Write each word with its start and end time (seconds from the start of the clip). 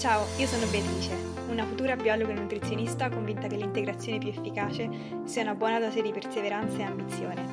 Ciao, 0.00 0.26
io 0.38 0.46
sono 0.46 0.64
Beatrice, 0.68 1.14
una 1.50 1.66
futura 1.66 1.94
biologa 1.94 2.32
e 2.32 2.34
nutrizionista 2.34 3.10
convinta 3.10 3.48
che 3.48 3.56
l'integrazione 3.56 4.16
più 4.16 4.30
efficace 4.30 4.88
sia 5.24 5.42
una 5.42 5.54
buona 5.54 5.78
dose 5.78 6.00
di 6.00 6.10
perseveranza 6.10 6.78
e 6.78 6.82
ambizione. 6.84 7.46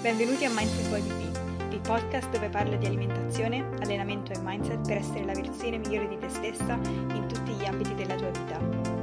Benvenuti 0.00 0.44
a 0.44 0.50
Mindset 0.50 0.88
Body 0.90 1.08
Be, 1.08 1.74
il 1.74 1.80
podcast 1.80 2.30
dove 2.30 2.50
parlo 2.50 2.76
di 2.76 2.86
alimentazione, 2.86 3.68
allenamento 3.80 4.30
e 4.30 4.38
mindset 4.40 4.86
per 4.86 4.98
essere 4.98 5.24
la 5.24 5.32
versione 5.32 5.78
migliore 5.78 6.06
di 6.06 6.18
te 6.18 6.28
stessa 6.28 6.74
in 6.74 7.24
tutti 7.26 7.50
gli 7.50 7.64
ambiti 7.64 7.92
della 7.96 8.14
tua 8.14 8.30
vita. 8.30 8.97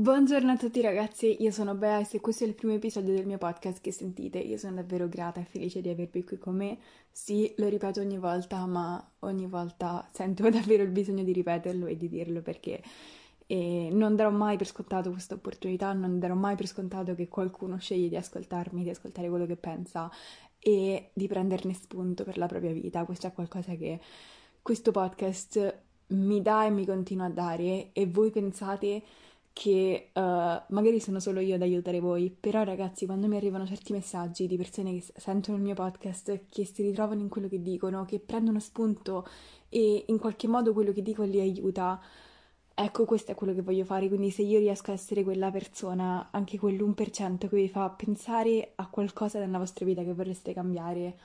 Buongiorno 0.00 0.52
a 0.52 0.56
tutti 0.56 0.80
ragazzi, 0.80 1.42
io 1.42 1.50
sono 1.50 1.74
Bea 1.74 1.98
e 1.98 2.06
se 2.06 2.22
questo 2.22 2.44
è 2.44 2.46
il 2.46 2.54
primo 2.54 2.72
episodio 2.72 3.12
del 3.12 3.26
mio 3.26 3.36
podcast 3.36 3.82
che 3.82 3.92
sentite, 3.92 4.38
io 4.38 4.56
sono 4.56 4.76
davvero 4.76 5.10
grata 5.10 5.40
e 5.40 5.44
felice 5.44 5.82
di 5.82 5.90
avervi 5.90 6.24
qui 6.24 6.38
con 6.38 6.56
me. 6.56 6.78
Sì, 7.10 7.52
lo 7.58 7.68
ripeto 7.68 8.00
ogni 8.00 8.16
volta, 8.16 8.64
ma 8.64 9.10
ogni 9.18 9.46
volta 9.46 10.08
sento 10.10 10.48
davvero 10.48 10.84
il 10.84 10.88
bisogno 10.88 11.22
di 11.22 11.34
ripeterlo 11.34 11.84
e 11.84 11.98
di 11.98 12.08
dirlo 12.08 12.40
perché 12.40 12.82
e 13.44 13.90
non 13.92 14.16
darò 14.16 14.30
mai 14.30 14.56
per 14.56 14.68
scontato 14.68 15.10
questa 15.10 15.34
opportunità, 15.34 15.92
non 15.92 16.18
darò 16.18 16.34
mai 16.34 16.56
per 16.56 16.66
scontato 16.66 17.14
che 17.14 17.28
qualcuno 17.28 17.76
sceglie 17.76 18.08
di 18.08 18.16
ascoltarmi, 18.16 18.82
di 18.82 18.88
ascoltare 18.88 19.28
quello 19.28 19.44
che 19.44 19.56
pensa 19.56 20.10
e 20.58 21.10
di 21.12 21.26
prenderne 21.28 21.74
spunto 21.74 22.24
per 22.24 22.38
la 22.38 22.46
propria 22.46 22.72
vita. 22.72 23.04
Questo 23.04 23.26
è 23.26 23.32
qualcosa 23.34 23.74
che 23.74 24.00
questo 24.62 24.92
podcast 24.92 25.82
mi 26.06 26.40
dà 26.40 26.64
e 26.64 26.70
mi 26.70 26.86
continua 26.86 27.26
a 27.26 27.30
dare 27.30 27.90
e 27.92 28.06
voi 28.06 28.30
pensate 28.30 29.02
che 29.52 30.10
uh, 30.12 30.20
magari 30.20 31.00
sono 31.00 31.20
solo 31.20 31.40
io 31.40 31.56
ad 31.56 31.62
aiutare 31.62 32.00
voi, 32.00 32.30
però 32.30 32.62
ragazzi 32.62 33.06
quando 33.06 33.26
mi 33.26 33.36
arrivano 33.36 33.66
certi 33.66 33.92
messaggi 33.92 34.46
di 34.46 34.56
persone 34.56 34.94
che 34.94 35.04
sentono 35.16 35.56
il 35.56 35.62
mio 35.62 35.74
podcast, 35.74 36.46
che 36.48 36.64
si 36.64 36.82
ritrovano 36.82 37.20
in 37.20 37.28
quello 37.28 37.48
che 37.48 37.60
dicono, 37.60 38.04
che 38.04 38.20
prendono 38.20 38.60
spunto 38.60 39.26
e 39.68 40.04
in 40.06 40.18
qualche 40.18 40.48
modo 40.48 40.72
quello 40.72 40.92
che 40.92 41.02
dico 41.02 41.22
li 41.24 41.40
aiuta, 41.40 42.00
ecco 42.74 43.04
questo 43.04 43.32
è 43.32 43.34
quello 43.34 43.52
che 43.52 43.62
voglio 43.62 43.84
fare, 43.84 44.08
quindi 44.08 44.30
se 44.30 44.42
io 44.42 44.58
riesco 44.58 44.90
a 44.90 44.94
essere 44.94 45.22
quella 45.22 45.50
persona, 45.50 46.28
anche 46.30 46.58
quell'1% 46.58 47.48
che 47.48 47.56
vi 47.56 47.68
fa 47.68 47.90
pensare 47.90 48.72
a 48.76 48.88
qualcosa 48.88 49.38
nella 49.38 49.58
vostra 49.58 49.84
vita 49.84 50.02
che 50.02 50.14
vorreste 50.14 50.54
cambiare 50.54 51.18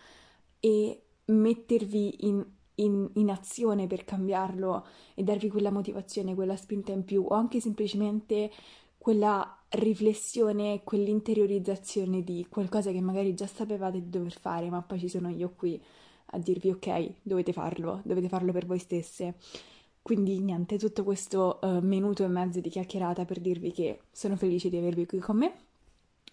e 0.59 1.01
mettervi 1.25 2.27
in 2.27 2.45
in, 2.75 3.09
in, 3.13 3.29
azione 3.29 3.87
per 3.87 4.05
cambiarlo 4.05 4.85
e 5.13 5.23
darvi 5.23 5.49
quella 5.49 5.71
motivazione, 5.71 6.35
quella 6.35 6.55
spinta 6.55 6.91
in 6.91 7.03
più 7.03 7.25
o 7.27 7.33
anche 7.35 7.59
semplicemente 7.59 8.51
quella 8.97 9.59
riflessione, 9.69 10.81
quell'interiorizzazione 10.83 12.23
di 12.23 12.45
qualcosa 12.49 12.91
che 12.91 13.01
magari 13.01 13.33
già 13.35 13.47
sapevate 13.47 14.01
di 14.01 14.09
dover 14.09 14.33
fare, 14.33 14.69
ma 14.69 14.81
poi 14.81 14.99
ci 14.99 15.09
sono 15.09 15.29
io 15.29 15.53
qui 15.55 15.81
a 16.27 16.39
dirvi 16.39 16.71
ok, 16.71 17.13
dovete 17.21 17.53
farlo, 17.53 18.01
dovete 18.03 18.27
farlo 18.27 18.51
per 18.51 18.65
voi 18.65 18.79
stesse. 18.79 19.35
Quindi 20.01 20.39
niente, 20.39 20.77
tutto 20.77 21.03
questo 21.03 21.59
uh, 21.61 21.79
minuto 21.79 22.23
e 22.23 22.27
mezzo 22.27 22.59
di 22.59 22.69
chiacchierata 22.69 23.25
per 23.25 23.39
dirvi 23.39 23.71
che 23.71 24.01
sono 24.11 24.35
felice 24.35 24.69
di 24.69 24.77
avervi 24.77 25.05
qui 25.05 25.19
con 25.19 25.37
me. 25.37 25.53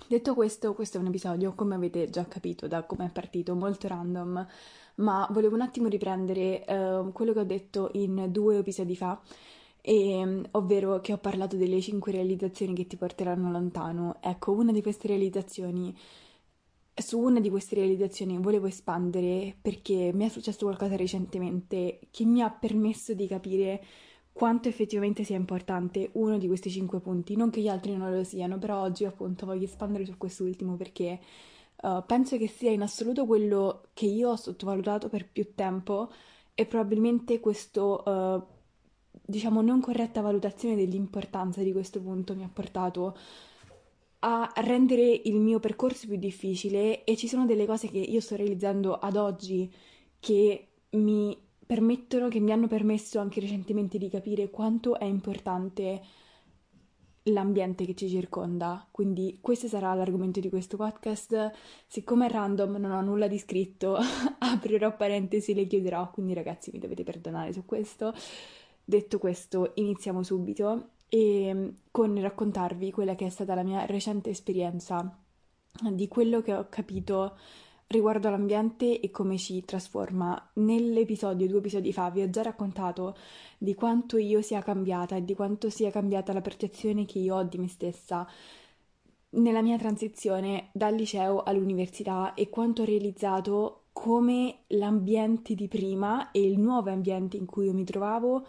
Detto 0.08 0.34
questo, 0.34 0.74
questo 0.74 0.98
è 0.98 1.00
un 1.00 1.06
episodio, 1.06 1.54
come 1.54 1.74
avete 1.74 2.10
già 2.10 2.26
capito 2.26 2.66
da 2.66 2.84
come 2.84 3.06
è 3.06 3.10
partito, 3.10 3.54
molto 3.54 3.88
random 3.88 4.46
ma 4.96 5.26
volevo 5.30 5.54
un 5.54 5.62
attimo 5.62 5.88
riprendere 5.88 6.64
uh, 6.66 7.12
quello 7.12 7.32
che 7.32 7.40
ho 7.40 7.44
detto 7.44 7.90
in 7.94 8.28
due 8.30 8.58
episodi 8.58 8.96
fa, 8.96 9.20
e, 9.82 10.42
ovvero 10.52 11.00
che 11.00 11.12
ho 11.12 11.18
parlato 11.18 11.56
delle 11.56 11.80
cinque 11.80 12.12
realizzazioni 12.12 12.74
che 12.74 12.86
ti 12.86 12.96
porteranno 12.96 13.50
lontano. 13.50 14.16
Ecco, 14.20 14.52
una 14.52 14.72
di 14.72 14.80
queste 14.80 15.08
realizzazioni, 15.08 15.94
su 16.94 17.18
una 17.18 17.40
di 17.40 17.50
queste 17.50 17.74
realizzazioni 17.74 18.38
volevo 18.38 18.66
espandere 18.66 19.56
perché 19.60 20.12
mi 20.14 20.24
è 20.24 20.28
successo 20.28 20.66
qualcosa 20.66 20.94
recentemente 20.96 22.00
che 22.10 22.24
mi 22.24 22.42
ha 22.42 22.50
permesso 22.50 23.12
di 23.14 23.26
capire 23.26 23.82
quanto 24.32 24.68
effettivamente 24.68 25.24
sia 25.24 25.36
importante 25.36 26.10
uno 26.12 26.38
di 26.38 26.46
questi 26.46 26.70
cinque 26.70 27.00
punti. 27.00 27.36
Non 27.36 27.50
che 27.50 27.60
gli 27.60 27.68
altri 27.68 27.96
non 27.96 28.14
lo 28.14 28.24
siano, 28.24 28.58
però 28.58 28.80
oggi 28.82 29.04
appunto 29.04 29.46
voglio 29.46 29.64
espandere 29.64 30.06
su 30.06 30.16
quest'ultimo 30.16 30.76
perché 30.76 31.18
uh, 31.82 32.04
penso 32.06 32.36
che 32.36 32.48
sia 32.48 32.70
in 32.70 32.82
assoluto 32.82 33.26
quello 33.26 33.88
che 33.92 34.06
io 34.06 34.30
ho 34.30 34.36
sottovalutato 34.36 35.08
per 35.08 35.28
più 35.28 35.54
tempo 35.54 36.10
e 36.54 36.66
probabilmente 36.66 37.40
questo, 37.40 38.02
uh, 38.04 38.42
diciamo, 39.24 39.62
non 39.62 39.80
corretta 39.80 40.20
valutazione 40.20 40.76
dell'importanza 40.76 41.62
di 41.62 41.72
questo 41.72 42.00
punto 42.00 42.34
mi 42.34 42.44
ha 42.44 42.50
portato 42.52 43.16
a 44.24 44.52
rendere 44.56 45.20
il 45.24 45.34
mio 45.40 45.58
percorso 45.58 46.06
più 46.06 46.16
difficile 46.16 47.02
e 47.04 47.16
ci 47.16 47.26
sono 47.26 47.44
delle 47.44 47.66
cose 47.66 47.88
che 47.88 47.98
io 47.98 48.20
sto 48.20 48.36
realizzando 48.36 48.96
ad 48.96 49.16
oggi 49.16 49.72
che 50.20 50.68
mi 50.90 51.36
permettono, 51.66 52.28
che 52.28 52.38
mi 52.38 52.52
hanno 52.52 52.68
permesso 52.68 53.18
anche 53.18 53.40
recentemente 53.40 53.98
di 53.98 54.08
capire 54.08 54.50
quanto 54.50 54.96
è 54.96 55.04
importante 55.04 56.00
l'ambiente 57.24 57.84
che 57.84 57.94
ci 57.94 58.08
circonda. 58.08 58.86
Quindi 58.90 59.38
questo 59.40 59.68
sarà 59.68 59.94
l'argomento 59.94 60.40
di 60.40 60.48
questo 60.48 60.76
podcast. 60.76 61.52
Siccome 61.86 62.26
è 62.26 62.30
random, 62.30 62.76
non 62.76 62.92
ho 62.92 63.00
nulla 63.00 63.28
di 63.28 63.38
scritto, 63.38 63.96
aprirò 64.38 64.96
parentesi 64.96 65.52
e 65.52 65.54
le 65.54 65.66
chiuderò, 65.66 66.10
quindi 66.10 66.34
ragazzi 66.34 66.70
mi 66.72 66.78
dovete 66.78 67.04
perdonare 67.04 67.52
su 67.52 67.64
questo. 67.64 68.14
Detto 68.84 69.18
questo, 69.18 69.72
iniziamo 69.74 70.22
subito 70.22 70.90
e 71.08 71.52
mm, 71.54 71.68
con 71.90 72.20
raccontarvi 72.20 72.90
quella 72.90 73.14
che 73.14 73.26
è 73.26 73.30
stata 73.30 73.54
la 73.54 73.62
mia 73.62 73.86
recente 73.86 74.30
esperienza 74.30 75.16
di 75.90 76.08
quello 76.08 76.42
che 76.42 76.54
ho 76.54 76.66
capito 76.68 77.36
riguardo 77.92 78.26
all'ambiente 78.26 78.98
e 78.98 79.10
come 79.10 79.38
ci 79.38 79.64
trasforma. 79.64 80.50
Nell'episodio, 80.54 81.46
due 81.46 81.58
episodi 81.58 81.92
fa, 81.92 82.10
vi 82.10 82.22
ho 82.22 82.30
già 82.30 82.42
raccontato 82.42 83.16
di 83.58 83.74
quanto 83.74 84.16
io 84.16 84.42
sia 84.42 84.62
cambiata 84.62 85.14
e 85.16 85.24
di 85.24 85.34
quanto 85.34 85.70
sia 85.70 85.90
cambiata 85.90 86.32
la 86.32 86.40
percezione 86.40 87.04
che 87.04 87.20
io 87.20 87.36
ho 87.36 87.42
di 87.44 87.58
me 87.58 87.68
stessa 87.68 88.26
nella 89.34 89.62
mia 89.62 89.78
transizione 89.78 90.70
dal 90.72 90.94
liceo 90.94 91.42
all'università 91.42 92.34
e 92.34 92.48
quanto 92.50 92.82
ho 92.82 92.84
realizzato 92.84 93.84
come 93.92 94.64
l'ambiente 94.68 95.54
di 95.54 95.68
prima 95.68 96.30
e 96.32 96.42
il 96.42 96.58
nuovo 96.58 96.90
ambiente 96.90 97.36
in 97.36 97.46
cui 97.46 97.66
io 97.66 97.72
mi 97.72 97.84
trovavo 97.84 98.44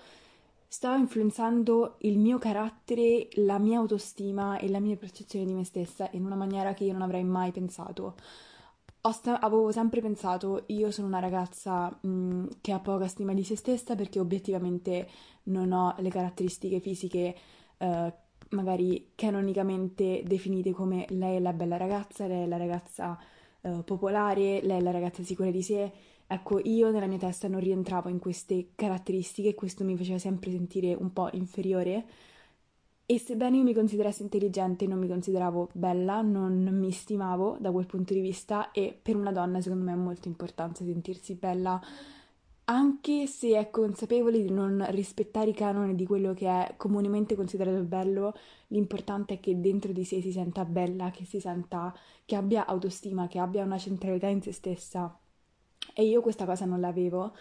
stava 0.73 0.97
influenzando 0.97 1.97
il 1.99 2.17
mio 2.17 2.39
carattere, 2.39 3.27
la 3.33 3.59
mia 3.59 3.77
autostima 3.77 4.57
e 4.57 4.69
la 4.69 4.79
mia 4.79 4.95
percezione 4.95 5.45
di 5.45 5.53
me 5.53 5.63
stessa 5.63 6.09
in 6.13 6.25
una 6.25 6.33
maniera 6.33 6.73
che 6.73 6.85
io 6.85 6.93
non 6.93 7.03
avrei 7.03 7.23
mai 7.23 7.51
pensato 7.51 8.15
sta- 9.11 9.39
avevo 9.41 9.71
sempre 9.71 9.99
pensato, 10.01 10.63
io 10.67 10.89
sono 10.91 11.07
una 11.07 11.19
ragazza 11.19 11.89
mh, 12.01 12.47
che 12.61 12.71
ha 12.71 12.79
poca 12.79 13.07
stima 13.07 13.33
di 13.33 13.43
se 13.43 13.55
stessa 13.57 13.95
perché 13.95 14.19
obiettivamente 14.19 15.07
non 15.43 15.71
ho 15.73 15.93
le 15.99 16.09
caratteristiche 16.09 16.79
fisiche 16.79 17.35
eh, 17.77 18.13
magari 18.51 19.11
canonicamente 19.15 20.23
definite 20.25 20.71
come 20.71 21.05
lei 21.09 21.35
è 21.37 21.39
la 21.39 21.53
bella 21.53 21.77
ragazza, 21.77 22.27
lei 22.27 22.43
è 22.43 22.47
la 22.47 22.57
ragazza 22.57 23.19
eh, 23.61 23.81
popolare, 23.83 24.61
lei 24.61 24.77
è 24.77 24.81
la 24.81 24.91
ragazza 24.91 25.23
sicura 25.23 25.51
di 25.51 25.61
sé. 25.61 25.91
Ecco, 26.25 26.59
io 26.63 26.89
nella 26.91 27.07
mia 27.07 27.17
testa 27.17 27.47
non 27.47 27.59
rientravo 27.59 28.09
in 28.09 28.19
queste 28.19 28.69
caratteristiche 28.75 29.49
e 29.49 29.55
questo 29.55 29.83
mi 29.83 29.97
faceva 29.97 30.17
sempre 30.17 30.51
sentire 30.51 30.93
un 30.93 31.11
po' 31.11 31.29
inferiore 31.33 32.05
e 33.05 33.19
sebbene 33.19 33.57
io 33.57 33.63
mi 33.63 33.73
considerassi 33.73 34.21
intelligente, 34.21 34.87
non 34.87 34.99
mi 34.99 35.07
consideravo 35.07 35.69
bella, 35.73 36.21
non 36.21 36.63
mi 36.71 36.91
stimavo 36.91 37.57
da 37.59 37.71
quel 37.71 37.85
punto 37.85 38.13
di 38.13 38.21
vista 38.21 38.71
e 38.71 38.97
per 38.99 39.15
una 39.15 39.31
donna 39.31 39.61
secondo 39.61 39.83
me 39.83 39.91
è 39.93 39.95
molto 39.95 40.27
importante 40.27 40.85
sentirsi 40.85 41.35
bella 41.35 41.81
anche 42.65 43.27
se 43.27 43.57
è 43.57 43.69
consapevole 43.69 44.41
di 44.41 44.49
non 44.49 44.85
rispettare 44.91 45.49
i 45.49 45.53
canoni 45.53 45.95
di 45.95 46.05
quello 46.05 46.33
che 46.33 46.47
è 46.47 46.75
comunemente 46.77 47.35
considerato 47.35 47.81
bello, 47.83 48.33
l'importante 48.67 49.35
è 49.35 49.39
che 49.39 49.59
dentro 49.59 49.91
di 49.91 50.05
sé 50.05 50.21
si 50.21 50.31
senta 50.31 50.63
bella, 50.63 51.11
che 51.11 51.25
si 51.25 51.39
senta, 51.41 51.93
che 52.25 52.35
abbia 52.35 52.65
autostima, 52.65 53.27
che 53.27 53.39
abbia 53.39 53.63
una 53.65 53.77
centralità 53.77 54.27
in 54.27 54.41
se 54.41 54.53
stessa. 54.53 55.17
E 55.93 56.03
io 56.05 56.21
questa 56.21 56.45
cosa 56.45 56.65
non 56.65 56.79
l'avevo. 56.79 57.35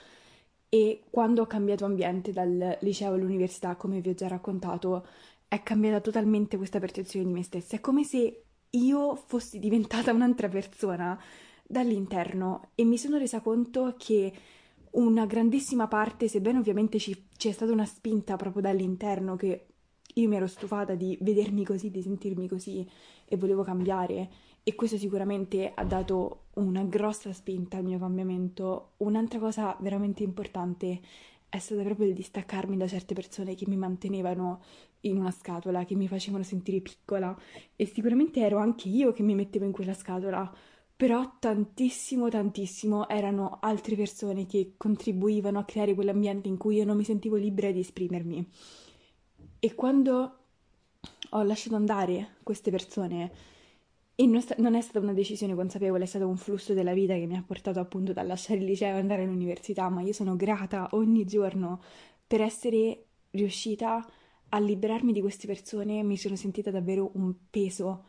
E 0.69 1.03
quando 1.11 1.43
ho 1.43 1.47
cambiato 1.47 1.85
ambiente 1.85 2.33
dal 2.33 2.79
liceo 2.81 3.13
all'università, 3.13 3.77
come 3.77 4.01
vi 4.01 4.09
ho 4.11 4.15
già 4.15 4.27
raccontato, 4.27 5.07
è 5.53 5.63
cambiata 5.63 6.01
totalmente 6.01 6.57
questa 6.57 6.79
percezione 6.79 7.27
di 7.27 7.33
me 7.33 7.43
stessa. 7.43 7.77
È 7.77 7.81
come 7.81 8.05
se 8.05 8.45
io 8.71 9.15
fossi 9.17 9.59
diventata 9.59 10.11
un'altra 10.15 10.49
persona 10.49 11.21
dall'interno 11.63 12.71
e 12.75 12.85
mi 12.85 12.97
sono 12.97 13.19
resa 13.19 13.43
conto 13.43 13.95
che 13.99 14.33
una 14.93 15.27
grandissima 15.27 15.89
parte, 15.89 16.27
sebbene 16.27 16.59
ovviamente 16.59 16.99
ci, 16.99 17.27
c'è 17.37 17.53
stata 17.53 17.71
una 17.71 17.85
spinta 17.85 18.37
proprio 18.37 18.63
dall'interno 18.63 19.37
che 19.37 19.67
io 20.15 20.29
mi 20.29 20.37
ero 20.37 20.47
stufata 20.47 20.95
di 20.95 21.19
vedermi 21.21 21.67
così, 21.67 21.91
di 21.91 22.01
sentirmi 22.01 22.49
così 22.49 22.89
e 23.27 23.37
volevo 23.37 23.63
cambiare 23.63 24.31
e 24.63 24.75
questo 24.75 24.97
sicuramente 24.97 25.71
ha 25.75 25.85
dato 25.85 26.45
una 26.55 26.83
grossa 26.85 27.31
spinta 27.35 27.77
al 27.77 27.85
mio 27.85 27.99
cambiamento. 27.99 28.93
Un'altra 28.99 29.39
cosa 29.39 29.77
veramente 29.81 30.23
importante 30.23 31.01
è 31.47 31.59
stata 31.59 31.83
proprio 31.83 32.07
il 32.07 32.15
distaccarmi 32.15 32.79
da 32.79 32.87
certe 32.87 33.13
persone 33.13 33.55
che 33.55 33.67
mi 33.69 33.77
mantenevano 33.77 34.63
in 35.03 35.19
una 35.19 35.31
scatola, 35.31 35.85
che 35.85 35.95
mi 35.95 36.09
facevano 36.09 36.43
sentire 36.43 36.81
piccola 36.81 37.37
e 37.77 37.87
sicuramente 37.87 38.41
ero 38.41 38.59
anche 38.59 38.89
io 38.89 39.13
che 39.13 39.23
mi 39.23 39.35
mettevo 39.35 39.65
in 39.65 39.73
quella 39.73 39.95
scatola, 39.95 40.53
però 40.97 41.37
tantissimo, 41.39 42.29
tantissimo 42.29 43.09
erano 43.09 43.59
altre 43.61 43.97
persone 43.97 44.47
che 44.47 44.75
contribuivano 44.77 45.59
a 45.59 45.65
creare 45.65 45.95
quell'ambiente 45.95 46.49
in 46.49 46.57
cui 46.57 46.77
io 46.77 46.85
non 46.85 46.97
mi 46.97 47.05
sentivo 47.05 47.37
libera 47.37 47.71
di 47.71 47.81
esprimermi. 47.81 48.49
E 49.59 49.75
quando 49.75 50.37
ho 51.31 51.43
lasciato 51.43 51.75
andare 51.77 52.37
queste 52.43 52.71
persone, 52.71 53.33
e 54.15 54.27
non, 54.27 54.75
è 54.75 54.81
stata 54.81 55.01
una 55.01 55.13
decisione 55.13 55.55
consapevole, 55.55 56.05
è 56.05 56.07
stato 56.07 56.29
un 56.29 56.37
flusso 56.37 56.75
della 56.75 56.93
vita 56.93 57.15
che 57.15 57.27
mi 57.27 57.37
ha 57.37 57.43
portato 57.45 57.81
appunto 57.81 58.13
da 58.13 58.23
lasciare 58.23 58.61
il 58.61 58.67
liceo 58.67 58.95
e 58.95 59.01
andare 59.01 59.23
all'università, 59.23 59.89
ma 59.89 60.03
io 60.03 60.13
sono 60.13 60.37
grata 60.37 60.89
ogni 60.93 61.25
giorno 61.25 61.81
per 62.27 62.43
essere 62.43 63.07
riuscita 63.31 63.97
a 63.97 64.07
liberarmi 64.59 65.13
di 65.13 65.21
queste 65.21 65.47
persone, 65.47 66.03
mi 66.03 66.17
sono 66.17 66.37
sentita 66.37 66.71
davvero 66.71 67.11
un 67.15 67.35
peso 67.51 68.05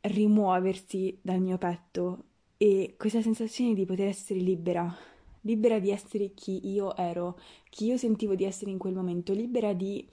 rimuoversi 0.00 1.18
dal 1.22 1.40
mio 1.40 1.58
petto 1.58 2.24
e 2.56 2.94
questa 2.98 3.22
sensazione 3.22 3.74
di 3.74 3.84
poter 3.84 4.08
essere 4.08 4.40
libera, 4.40 4.94
libera 5.42 5.78
di 5.78 5.90
essere 5.90 6.32
chi 6.34 6.68
io 6.68 6.96
ero, 6.96 7.38
chi 7.68 7.86
io 7.86 7.96
sentivo 7.96 8.34
di 8.34 8.44
essere 8.44 8.70
in 8.70 8.78
quel 8.78 8.94
momento, 8.94 9.32
libera 9.32 9.72
di 9.72 10.08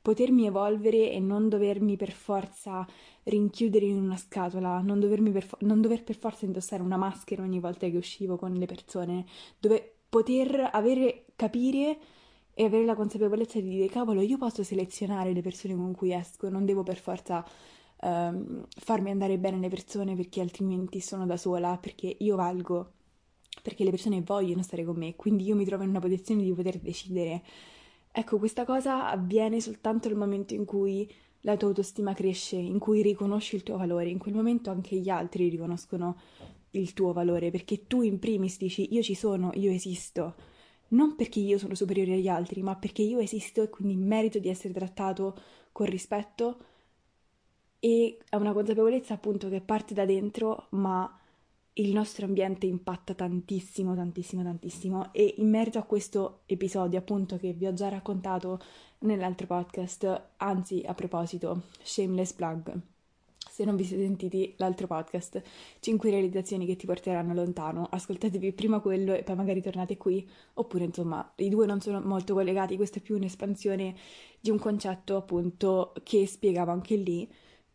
potermi 0.00 0.46
evolvere 0.46 1.10
e 1.12 1.18
non 1.18 1.48
dovermi 1.48 1.96
per 1.96 2.10
forza 2.10 2.86
rinchiudere 3.22 3.86
in 3.86 4.02
una 4.02 4.18
scatola, 4.18 4.80
non, 4.80 5.00
per 5.00 5.42
fo- 5.42 5.56
non 5.60 5.80
dover 5.80 6.04
per 6.04 6.16
forza 6.16 6.44
indossare 6.44 6.82
una 6.82 6.98
maschera 6.98 7.42
ogni 7.42 7.58
volta 7.58 7.88
che 7.88 7.96
uscivo 7.96 8.36
con 8.36 8.52
le 8.52 8.66
persone, 8.66 9.24
dove 9.58 9.94
poter 10.10 10.68
avere, 10.72 11.24
capire 11.36 11.98
e 12.54 12.64
avere 12.64 12.84
la 12.84 12.94
consapevolezza 12.94 13.60
di 13.60 13.68
dire 13.68 13.88
cavolo, 13.88 14.20
io 14.20 14.38
posso 14.38 14.62
selezionare 14.62 15.32
le 15.32 15.42
persone 15.42 15.74
con 15.74 15.92
cui 15.92 16.12
esco, 16.12 16.48
non 16.48 16.64
devo 16.64 16.84
per 16.84 16.96
forza 16.96 17.44
ehm, 18.00 18.66
farmi 18.68 19.10
andare 19.10 19.38
bene 19.38 19.58
le 19.58 19.68
persone 19.68 20.14
perché 20.14 20.40
altrimenti 20.40 21.00
sono 21.00 21.26
da 21.26 21.36
sola, 21.36 21.76
perché 21.78 22.16
io 22.16 22.36
valgo, 22.36 22.92
perché 23.60 23.82
le 23.82 23.90
persone 23.90 24.22
vogliono 24.22 24.62
stare 24.62 24.84
con 24.84 24.96
me, 24.96 25.16
quindi 25.16 25.44
io 25.44 25.56
mi 25.56 25.64
trovo 25.64 25.82
in 25.82 25.90
una 25.90 26.00
posizione 26.00 26.44
di 26.44 26.52
poter 26.52 26.78
decidere. 26.78 27.42
Ecco, 28.12 28.38
questa 28.38 28.64
cosa 28.64 29.10
avviene 29.10 29.60
soltanto 29.60 30.06
nel 30.08 30.16
momento 30.16 30.54
in 30.54 30.64
cui 30.64 31.10
la 31.40 31.56
tua 31.56 31.68
autostima 31.68 32.14
cresce, 32.14 32.56
in 32.56 32.78
cui 32.78 33.02
riconosci 33.02 33.56
il 33.56 33.64
tuo 33.64 33.76
valore, 33.76 34.08
in 34.08 34.18
quel 34.18 34.34
momento 34.34 34.70
anche 34.70 34.96
gli 34.96 35.08
altri 35.08 35.48
riconoscono 35.48 36.16
il 36.70 36.92
tuo 36.92 37.12
valore, 37.12 37.50
perché 37.50 37.86
tu 37.88 38.02
in 38.02 38.20
primis 38.20 38.58
dici 38.58 38.94
io 38.94 39.02
ci 39.02 39.14
sono, 39.14 39.50
io 39.54 39.70
esisto, 39.70 40.34
non 40.94 41.16
perché 41.16 41.40
io 41.40 41.58
sono 41.58 41.74
superiore 41.74 42.14
agli 42.14 42.28
altri, 42.28 42.62
ma 42.62 42.76
perché 42.76 43.02
io 43.02 43.18
esisto 43.18 43.62
e 43.62 43.68
quindi 43.68 43.96
merito 43.96 44.38
di 44.38 44.48
essere 44.48 44.72
trattato 44.72 45.36
con 45.72 45.86
rispetto 45.86 46.58
e 47.78 48.18
è 48.28 48.36
una 48.36 48.52
consapevolezza 48.52 49.14
appunto 49.14 49.48
che 49.50 49.60
parte 49.60 49.92
da 49.92 50.06
dentro, 50.06 50.68
ma 50.70 51.20
il 51.74 51.92
nostro 51.92 52.24
ambiente 52.24 52.66
impatta 52.66 53.14
tantissimo, 53.14 53.94
tantissimo, 53.94 54.42
tantissimo 54.42 55.12
e 55.12 55.34
in 55.38 55.50
merito 55.50 55.78
a 55.78 55.82
questo 55.82 56.42
episodio 56.46 56.98
appunto 56.98 57.36
che 57.36 57.52
vi 57.52 57.66
ho 57.66 57.74
già 57.74 57.88
raccontato 57.88 58.60
nell'altro 59.00 59.46
podcast, 59.46 60.22
anzi 60.36 60.82
a 60.86 60.94
proposito, 60.94 61.64
Shameless 61.82 62.32
Plug. 62.32 62.93
Se 63.54 63.64
non 63.64 63.76
vi 63.76 63.84
siete 63.84 64.02
sentiti 64.02 64.52
l'altro 64.56 64.88
podcast, 64.88 65.40
5 65.78 66.10
realizzazioni 66.10 66.66
che 66.66 66.74
ti 66.74 66.86
porteranno 66.86 67.34
lontano, 67.34 67.86
ascoltatevi 67.88 68.52
prima 68.52 68.80
quello 68.80 69.14
e 69.14 69.22
poi 69.22 69.36
magari 69.36 69.62
tornate 69.62 69.96
qui, 69.96 70.28
oppure 70.54 70.82
insomma 70.82 71.32
i 71.36 71.48
due 71.48 71.64
non 71.64 71.80
sono 71.80 72.00
molto 72.00 72.34
collegati, 72.34 72.74
questa 72.74 72.98
è 72.98 73.00
più 73.00 73.14
un'espansione 73.14 73.94
di 74.40 74.50
un 74.50 74.58
concetto 74.58 75.14
appunto 75.14 75.92
che 76.02 76.26
spiegavo 76.26 76.72
anche 76.72 76.96
lì. 76.96 77.30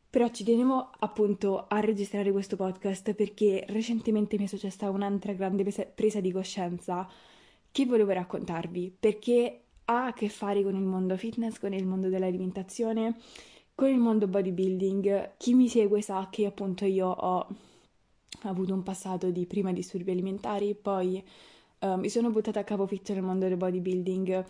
Però 0.09 0.27
ci 0.27 0.43
tenevo 0.43 0.89
appunto 0.99 1.67
a 1.69 1.79
registrare 1.79 2.33
questo 2.33 2.57
podcast 2.57 3.13
perché 3.13 3.63
recentemente 3.69 4.37
mi 4.37 4.43
è 4.43 4.47
successa 4.47 4.89
un'altra 4.89 5.31
grande 5.31 5.63
presa 5.95 6.19
di 6.19 6.33
coscienza 6.33 7.09
che 7.71 7.85
volevo 7.85 8.11
raccontarvi 8.11 8.97
perché 8.99 9.61
ha 9.85 10.07
a 10.07 10.13
che 10.13 10.27
fare 10.27 10.61
con 10.61 10.75
il 10.75 10.83
mondo 10.83 11.15
fitness, 11.15 11.57
con 11.57 11.71
il 11.71 11.85
mondo 11.85 12.09
dell'alimentazione, 12.09 13.15
con 13.79 13.87
il 13.87 13.97
mondo 13.97 14.27
bodybuilding. 14.27 15.35
Chi 15.37 15.53
mi 15.53 15.69
segue 15.69 16.01
sa 16.01 16.27
che 16.29 16.45
appunto 16.45 16.83
io 16.83 17.07
ho 17.07 17.47
avuto 18.41 18.73
un 18.73 18.83
passato 18.83 19.31
di 19.31 19.45
prima 19.45 19.71
disturbi 19.71 20.11
alimentari, 20.11 20.75
poi 20.75 21.23
uh, 21.79 21.95
mi 21.95 22.09
sono 22.09 22.29
buttata 22.29 22.59
a 22.59 22.65
capofitto 22.65 23.13
nel 23.13 23.23
mondo 23.23 23.47
del 23.47 23.55
bodybuilding. 23.55 24.45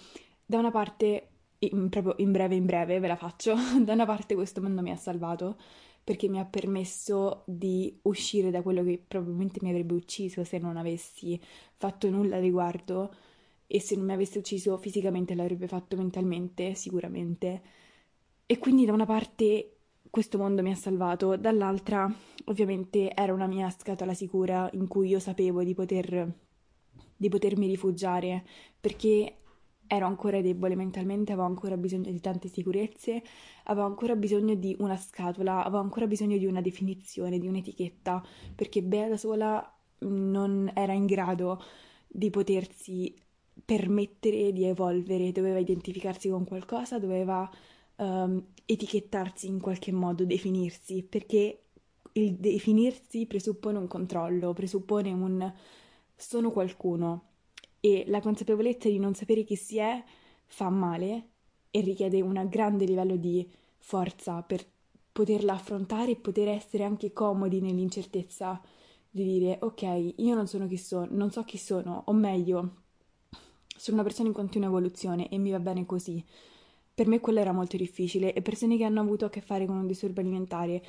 Da 0.47 0.57
una 0.57 0.71
parte 0.71 1.27
in, 1.59 1.89
proprio 1.89 2.15
in 2.17 2.31
breve 2.31 2.55
in 2.55 2.65
breve 2.65 2.99
ve 2.99 3.05
la 3.05 3.15
faccio. 3.15 3.53
da 3.85 3.93
una 3.93 4.07
parte 4.07 4.33
questo 4.33 4.63
mondo 4.63 4.81
mi 4.81 4.89
ha 4.89 4.95
salvato 4.95 5.57
perché 6.03 6.27
mi 6.27 6.39
ha 6.39 6.45
permesso 6.45 7.43
di 7.45 7.99
uscire 8.03 8.49
da 8.49 8.63
quello 8.63 8.83
che 8.83 8.99
probabilmente 9.07 9.59
mi 9.61 9.69
avrebbe 9.69 9.93
ucciso 9.93 10.43
se 10.43 10.57
non 10.57 10.75
avessi 10.75 11.39
fatto 11.75 12.09
nulla 12.09 12.37
a 12.37 12.39
riguardo 12.39 13.13
e 13.67 13.79
se 13.79 13.95
non 13.95 14.05
mi 14.05 14.13
avesse 14.13 14.39
ucciso 14.39 14.75
fisicamente 14.77 15.35
l'avrebbe 15.35 15.67
fatto 15.67 15.95
mentalmente, 15.95 16.73
sicuramente. 16.73 17.61
E 18.51 18.57
quindi 18.57 18.83
da 18.83 18.93
una 18.93 19.05
parte 19.05 19.75
questo 20.09 20.39
mondo 20.39 20.63
mi 20.63 20.71
ha 20.71 20.75
salvato, 20.75 21.37
dall'altra 21.37 22.11
ovviamente 22.45 23.13
era 23.13 23.31
una 23.31 23.45
mia 23.45 23.69
scatola 23.69 24.15
sicura 24.15 24.67
in 24.73 24.87
cui 24.87 25.09
io 25.09 25.19
sapevo 25.19 25.61
di 25.61 25.75
poter 25.75 26.33
di 27.15 27.29
potermi 27.29 27.67
rifugiare 27.67 28.43
perché 28.79 29.35
ero 29.85 30.07
ancora 30.07 30.41
debole 30.41 30.73
mentalmente, 30.73 31.31
avevo 31.31 31.45
ancora 31.45 31.77
bisogno 31.77 32.09
di 32.09 32.19
tante 32.21 32.47
sicurezze, 32.47 33.21
avevo 33.65 33.85
ancora 33.85 34.15
bisogno 34.15 34.55
di 34.55 34.75
una 34.79 34.97
scatola, 34.97 35.63
avevo 35.63 35.83
ancora 35.83 36.07
bisogno 36.07 36.37
di 36.39 36.47
una 36.47 36.61
definizione, 36.61 37.37
di 37.37 37.47
un'etichetta, 37.47 38.25
perché 38.55 38.81
Bea 38.81 39.09
da 39.09 39.17
sola 39.17 39.79
non 39.99 40.71
era 40.73 40.93
in 40.93 41.05
grado 41.05 41.61
di 42.07 42.31
potersi 42.31 43.15
permettere 43.63 44.51
di 44.53 44.65
evolvere, 44.65 45.31
doveva 45.31 45.59
identificarsi 45.59 46.29
con 46.29 46.45
qualcosa, 46.45 46.97
doveva 46.97 47.47
um, 47.99 48.43
etichettarsi 48.65 49.47
in 49.47 49.59
qualche 49.59 49.91
modo, 49.91 50.25
definirsi, 50.25 51.03
perché 51.03 51.63
il 52.13 52.35
definirsi 52.35 53.25
presuppone 53.25 53.77
un 53.77 53.87
controllo, 53.87 54.53
presuppone 54.53 55.11
un 55.11 55.53
sono 56.15 56.51
qualcuno 56.51 57.23
e 57.79 58.03
la 58.07 58.19
consapevolezza 58.19 58.89
di 58.89 58.99
non 58.99 59.13
sapere 59.13 59.43
chi 59.43 59.55
si 59.55 59.77
è 59.77 60.03
fa 60.45 60.69
male 60.69 61.27
e 61.71 61.79
richiede 61.81 62.21
un 62.21 62.45
grande 62.49 62.85
livello 62.85 63.15
di 63.15 63.47
forza 63.77 64.41
per 64.41 64.65
poterla 65.11 65.53
affrontare 65.53 66.11
e 66.11 66.15
poter 66.15 66.49
essere 66.49 66.83
anche 66.83 67.13
comodi 67.13 67.61
nell'incertezza 67.61 68.61
di 69.09 69.23
dire 69.23 69.57
ok, 69.61 70.13
io 70.17 70.35
non 70.35 70.47
sono 70.47 70.67
chi 70.67 70.77
sono, 70.77 71.07
non 71.11 71.31
so 71.31 71.43
chi 71.43 71.57
sono, 71.57 72.03
o 72.05 72.13
meglio, 72.13 72.73
sono 73.75 73.97
una 73.97 74.03
persona 74.05 74.27
in 74.27 74.33
continua 74.33 74.67
evoluzione 74.67 75.29
e 75.29 75.37
mi 75.37 75.51
va 75.51 75.59
bene 75.59 75.85
così. 75.85 76.23
Per 76.99 77.07
me 77.07 77.21
quello 77.21 77.39
era 77.39 77.53
molto 77.53 77.77
difficile 77.77 78.33
e 78.33 78.41
persone 78.41 78.75
che 78.75 78.83
hanno 78.83 78.99
avuto 78.99 79.23
a 79.23 79.29
che 79.29 79.39
fare 79.39 79.65
con 79.65 79.77
un 79.77 79.87
disturbo 79.87 80.19
alimentare, 80.19 80.83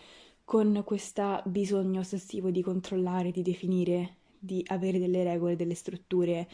con 0.44 0.82
questo 0.84 1.40
bisogno 1.44 2.00
ossessivo 2.00 2.50
di 2.50 2.62
controllare, 2.62 3.30
di 3.30 3.42
definire, 3.42 4.16
di 4.36 4.60
avere 4.70 4.98
delle 4.98 5.22
regole, 5.22 5.54
delle 5.54 5.76
strutture 5.76 6.48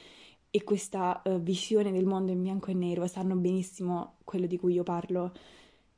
e 0.51 0.63
questa 0.63 1.23
uh, 1.25 1.41
visione 1.41 1.91
del 1.91 2.05
mondo 2.05 2.33
in 2.33 2.43
bianco 2.43 2.71
e 2.71 2.75
nero 2.75 3.07
sanno 3.07 3.35
benissimo 3.35 4.17
quello 4.25 4.45
di 4.45 4.59
cui 4.59 4.75
io 4.75 4.83
parlo. 4.83 5.33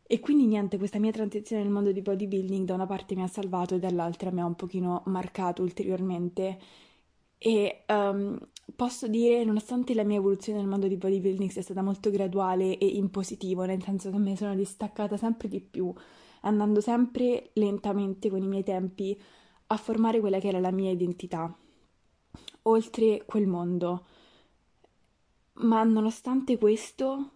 E 0.07 0.21
quindi 0.21 0.47
niente, 0.47 0.79
questa 0.79 1.01
mia 1.01 1.11
transizione 1.11 1.65
nel 1.65 1.73
mondo 1.73 1.91
di 1.91 2.01
bodybuilding 2.01 2.65
da 2.65 2.75
una 2.75 2.87
parte 2.87 3.17
mi 3.17 3.25
ha 3.25 3.27
salvato 3.27 3.75
e 3.75 3.81
dall'altra 3.81 4.31
mi 4.31 4.41
ha 4.41 4.45
un 4.45 4.55
pochino 4.55 5.03
marcato 5.07 5.63
ulteriormente. 5.63 6.59
E 7.39 7.83
um, 7.89 8.39
posso 8.75 9.07
dire, 9.09 9.45
nonostante 9.45 9.95
la 9.95 10.05
mia 10.05 10.19
evoluzione 10.19 10.59
nel 10.59 10.69
mondo 10.69 10.87
di 10.89 10.97
bodybuilding 10.97 11.51
sia 11.51 11.63
stata 11.63 11.83
molto 11.83 12.11
graduale 12.11 12.79
e 12.79 12.87
in 12.87 13.11
positivo, 13.11 13.65
nel 13.65 13.83
senso 13.83 14.11
che 14.11 14.19
ne 14.19 14.37
sono 14.37 14.55
distaccata 14.55 15.17
sempre 15.17 15.49
di 15.49 15.61
più, 15.61 15.93
andando 16.43 16.81
sempre 16.81 17.51
lentamente 17.55 18.31
con 18.31 18.43
i 18.43 18.47
miei 18.47 18.63
tempi 18.63 19.21
a 19.67 19.77
formare 19.77 20.21
quella 20.21 20.39
che 20.39 20.49
era 20.49 20.61
la 20.61 20.71
mia 20.71 20.91
identità, 20.91 21.55
oltre 22.63 23.25
quel 23.27 23.47
mondo. 23.47 24.07
Ma 25.61 25.83
nonostante 25.83 26.57
questo, 26.57 27.33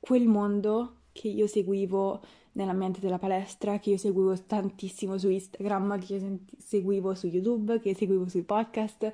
quel 0.00 0.26
mondo 0.26 0.96
che 1.12 1.28
io 1.28 1.46
seguivo 1.46 2.20
nell'ambiente 2.52 3.00
della 3.00 3.18
palestra, 3.18 3.78
che 3.78 3.90
io 3.90 3.96
seguivo 3.96 4.34
tantissimo 4.46 5.16
su 5.16 5.28
Instagram, 5.28 5.98
che 6.00 6.14
io 6.16 6.38
seguivo 6.58 7.14
su 7.14 7.28
YouTube, 7.28 7.80
che 7.80 7.94
seguivo 7.94 8.28
sui 8.28 8.42
podcast, 8.42 9.12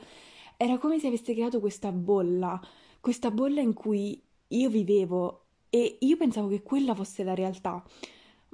era 0.56 0.78
come 0.78 0.98
se 0.98 1.08
avesse 1.08 1.34
creato 1.34 1.60
questa 1.60 1.92
bolla, 1.92 2.60
questa 3.00 3.30
bolla 3.30 3.60
in 3.60 3.72
cui 3.72 4.22
io 4.48 4.68
vivevo 4.70 5.44
e 5.70 5.98
io 6.00 6.16
pensavo 6.16 6.48
che 6.48 6.62
quella 6.62 6.94
fosse 6.94 7.24
la 7.24 7.34
realtà, 7.34 7.82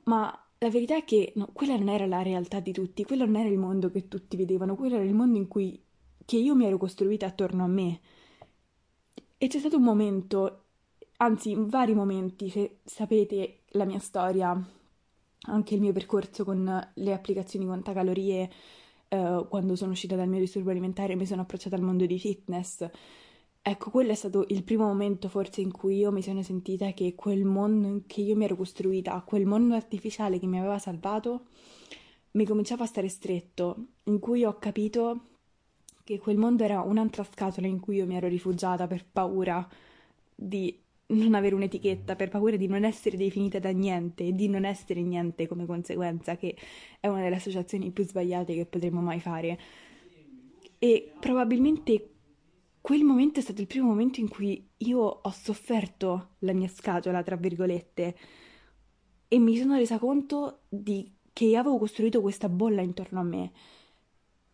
ma 0.04 0.36
la 0.58 0.70
verità 0.70 0.96
è 0.96 1.04
che 1.04 1.32
no, 1.36 1.48
quella 1.52 1.76
non 1.76 1.88
era 1.88 2.06
la 2.06 2.22
realtà 2.22 2.60
di 2.60 2.72
tutti, 2.72 3.04
quello 3.04 3.24
non 3.24 3.36
era 3.36 3.48
il 3.48 3.58
mondo 3.58 3.90
che 3.90 4.08
tutti 4.08 4.36
vedevano, 4.36 4.76
quello 4.76 4.94
era 4.94 5.04
il 5.04 5.14
mondo 5.14 5.36
in 5.38 5.48
cui 5.48 5.80
che 6.24 6.36
io 6.36 6.54
mi 6.54 6.64
ero 6.64 6.78
costruita 6.78 7.26
attorno 7.26 7.64
a 7.64 7.68
me. 7.68 8.00
E 9.38 9.46
c'è 9.48 9.58
stato 9.58 9.76
un 9.76 9.82
momento, 9.82 10.64
anzi 11.16 11.54
vari 11.56 11.94
momenti, 11.94 12.48
se 12.48 12.78
sapete 12.84 13.62
la 13.70 13.84
mia 13.84 13.98
storia, 13.98 14.56
anche 15.46 15.74
il 15.74 15.80
mio 15.80 15.92
percorso 15.92 16.44
con 16.44 16.92
le 16.94 17.12
applicazioni 17.12 17.66
contacalorie, 17.66 18.50
uh, 19.12 19.46
quando 19.48 19.76
sono 19.76 19.92
uscita 19.92 20.16
dal 20.16 20.28
mio 20.28 20.40
disturbo 20.40 20.70
alimentare 20.70 21.12
e 21.12 21.16
mi 21.16 21.26
sono 21.26 21.42
approcciata 21.42 21.76
al 21.76 21.82
mondo 21.82 22.06
di 22.06 22.18
fitness. 22.18 22.88
Ecco, 23.64 23.90
quello 23.90 24.10
è 24.10 24.14
stato 24.14 24.44
il 24.48 24.64
primo 24.64 24.86
momento 24.86 25.28
forse 25.28 25.60
in 25.60 25.70
cui 25.70 25.98
io 25.98 26.10
mi 26.10 26.22
sono 26.22 26.42
sentita 26.42 26.90
che 26.92 27.14
quel 27.14 27.44
mondo 27.44 28.02
che 28.06 28.22
io 28.22 28.34
mi 28.34 28.44
ero 28.44 28.56
costruita, 28.56 29.22
quel 29.24 29.46
mondo 29.46 29.74
artificiale 29.74 30.40
che 30.40 30.46
mi 30.46 30.58
aveva 30.58 30.78
salvato, 30.78 31.46
mi 32.32 32.44
cominciava 32.44 32.84
a 32.84 32.88
stare 32.88 33.08
stretto, 33.08 33.86
in 34.04 34.18
cui 34.18 34.44
ho 34.44 34.58
capito 34.58 35.26
che 36.02 36.18
quel 36.18 36.38
mondo 36.38 36.64
era 36.64 36.80
un'altra 36.80 37.22
scatola 37.22 37.68
in 37.68 37.78
cui 37.78 37.96
io 37.96 38.06
mi 38.06 38.16
ero 38.16 38.26
rifugiata 38.26 38.88
per 38.88 39.06
paura 39.06 39.68
di 40.34 40.82
non 41.12 41.34
avere 41.34 41.54
un'etichetta, 41.54 42.16
per 42.16 42.28
paura 42.28 42.56
di 42.56 42.66
non 42.66 42.84
essere 42.84 43.16
definita 43.16 43.58
da 43.58 43.70
niente 43.70 44.26
e 44.26 44.32
di 44.32 44.48
non 44.48 44.64
essere 44.64 45.00
niente 45.02 45.46
come 45.46 45.66
conseguenza, 45.66 46.36
che 46.36 46.56
è 47.00 47.06
una 47.08 47.22
delle 47.22 47.36
associazioni 47.36 47.90
più 47.90 48.04
sbagliate 48.04 48.54
che 48.54 48.66
potremmo 48.66 49.00
mai 49.00 49.20
fare. 49.20 49.58
E 50.78 51.12
probabilmente 51.20 52.08
quel 52.80 53.04
momento 53.04 53.38
è 53.38 53.42
stato 53.42 53.60
il 53.60 53.68
primo 53.68 53.86
momento 53.86 54.18
in 54.18 54.28
cui 54.28 54.68
io 54.78 54.98
ho 54.98 55.30
sofferto 55.30 56.30
la 56.40 56.52
mia 56.52 56.68
scatola, 56.68 57.22
tra 57.22 57.36
virgolette, 57.36 58.16
e 59.28 59.38
mi 59.38 59.56
sono 59.56 59.76
resa 59.76 59.98
conto 59.98 60.62
di, 60.68 61.10
che 61.32 61.56
avevo 61.56 61.78
costruito 61.78 62.20
questa 62.20 62.48
bolla 62.48 62.82
intorno 62.82 63.20
a 63.20 63.22
me. 63.22 63.52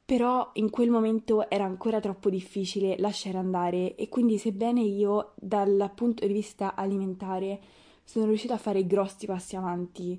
Però 0.09 0.53
in 0.55 0.71
quel 0.71 0.89
momento 0.89 1.51
era 1.51 1.65
ancora 1.65 2.01
troppo 2.01 2.31
difficile 2.31 2.97
lasciare 2.99 3.37
andare 3.37 3.95
e 3.95 4.09
quindi 4.09 4.39
sebbene 4.39 4.81
io 4.81 5.35
dal 5.37 5.93
punto 5.95 6.27
di 6.27 6.33
vista 6.33 6.75
alimentare 6.75 7.61
sono 8.05 8.25
riuscita 8.25 8.55
a 8.55 8.59
fare 8.59 8.87
grossi 8.87 9.27
passi 9.27 9.55
avanti 9.55 10.19